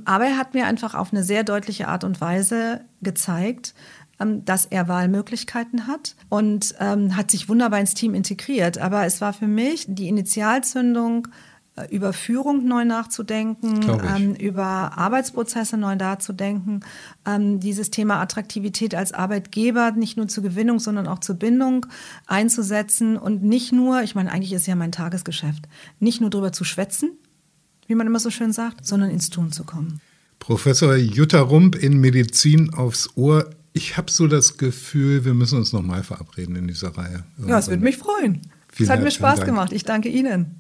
Aber 0.04 0.26
er 0.26 0.38
hat 0.38 0.54
mir 0.54 0.66
einfach 0.66 0.96
auf 0.96 1.14
eine 1.14 1.24
sehr 1.24 1.46
deutliche 1.46 1.88
Art 1.88 2.04
und 2.04 2.20
Weise 2.20 2.82
gezeigt, 3.02 3.74
ähm, 4.20 4.44
dass 4.46 4.66
er 4.66 4.88
Wahlmöglichkeiten 4.88 5.88
hat 5.88 6.16
und 6.30 6.76
ähm, 6.80 7.16
hat 7.16 7.32
sich 7.32 7.48
wunderbar 7.48 7.80
ins 7.80 7.94
Team 7.94 8.14
integriert. 8.14 8.78
Aber 8.78 9.06
es 9.06 9.22
war 9.22 9.32
für 9.34 9.48
mich 9.48 9.86
die 9.88 10.08
Initialzündung, 10.08 11.30
über 11.90 12.14
Führung 12.14 12.68
neu 12.68 12.86
nachzudenken, 12.86 13.82
ähm, 14.16 14.36
über 14.36 14.96
Arbeitsprozesse 14.96 15.76
neu 15.76 15.96
nachzudenken, 15.96 16.82
ähm, 17.26 17.60
dieses 17.60 17.90
Thema 17.90 18.22
Attraktivität 18.22 18.94
als 18.94 19.12
Arbeitgeber 19.12 19.92
nicht 19.92 20.16
nur 20.16 20.28
zur 20.28 20.44
Gewinnung, 20.44 20.80
sondern 20.80 21.08
auch 21.08 21.20
zur 21.20 21.36
Bindung 21.36 21.88
einzusetzen 22.28 23.18
und 23.18 23.44
nicht 23.44 23.72
nur, 23.72 24.04
ich 24.04 24.14
meine, 24.14 24.32
eigentlich 24.32 24.54
ist 24.54 24.68
ja 24.68 24.76
mein 24.76 24.92
Tagesgeschäft, 24.92 25.68
nicht 26.00 26.22
nur 26.22 26.30
drüber 26.30 26.52
zu 26.52 26.64
schwätzen, 26.64 27.12
wie 27.88 27.96
man 27.96 28.06
immer 28.06 28.20
so 28.20 28.30
schön 28.30 28.54
sagt, 28.54 28.86
sondern 28.86 29.10
ins 29.10 29.32
Tun 29.32 29.52
zu 29.52 29.64
kommen. 29.64 30.00
Professor 30.38 30.96
Jutta 30.96 31.42
Rump 31.42 31.76
in 31.76 32.00
Medizin 32.00 32.72
aufs 32.74 33.10
Ohr. 33.16 33.50
Ich 33.72 33.98
habe 33.98 34.12
so 34.12 34.28
das 34.28 34.58
Gefühl, 34.58 35.26
wir 35.26 35.34
müssen 35.34 35.58
uns 35.58 35.74
nochmal 35.74 36.04
verabreden 36.04 36.56
in 36.56 36.68
dieser 36.68 36.96
Reihe. 36.96 37.24
Ja, 37.48 37.58
es 37.58 37.68
würde 37.68 37.84
mich 37.84 37.98
freuen. 37.98 38.42
Vielen 38.72 38.90
es 38.90 38.90
hat 38.90 39.02
mir 39.02 39.12
Spaß 39.12 39.38
Dank. 39.38 39.48
gemacht. 39.48 39.72
Ich 39.72 39.84
danke 39.84 40.10
Ihnen. 40.10 40.60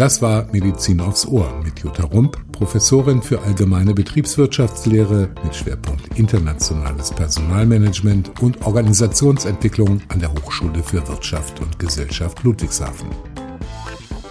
Das 0.00 0.22
war 0.22 0.46
Medizin 0.50 0.98
aufs 0.98 1.26
Ohr 1.26 1.60
mit 1.62 1.80
Jutta 1.80 2.04
Rump, 2.04 2.38
Professorin 2.52 3.20
für 3.20 3.42
allgemeine 3.42 3.92
Betriebswirtschaftslehre 3.92 5.28
mit 5.44 5.54
Schwerpunkt 5.54 6.18
internationales 6.18 7.10
Personalmanagement 7.10 8.40
und 8.40 8.66
Organisationsentwicklung 8.66 10.00
an 10.08 10.20
der 10.20 10.32
Hochschule 10.32 10.82
für 10.82 11.06
Wirtschaft 11.06 11.60
und 11.60 11.78
Gesellschaft 11.78 12.42
Ludwigshafen. 12.44 13.10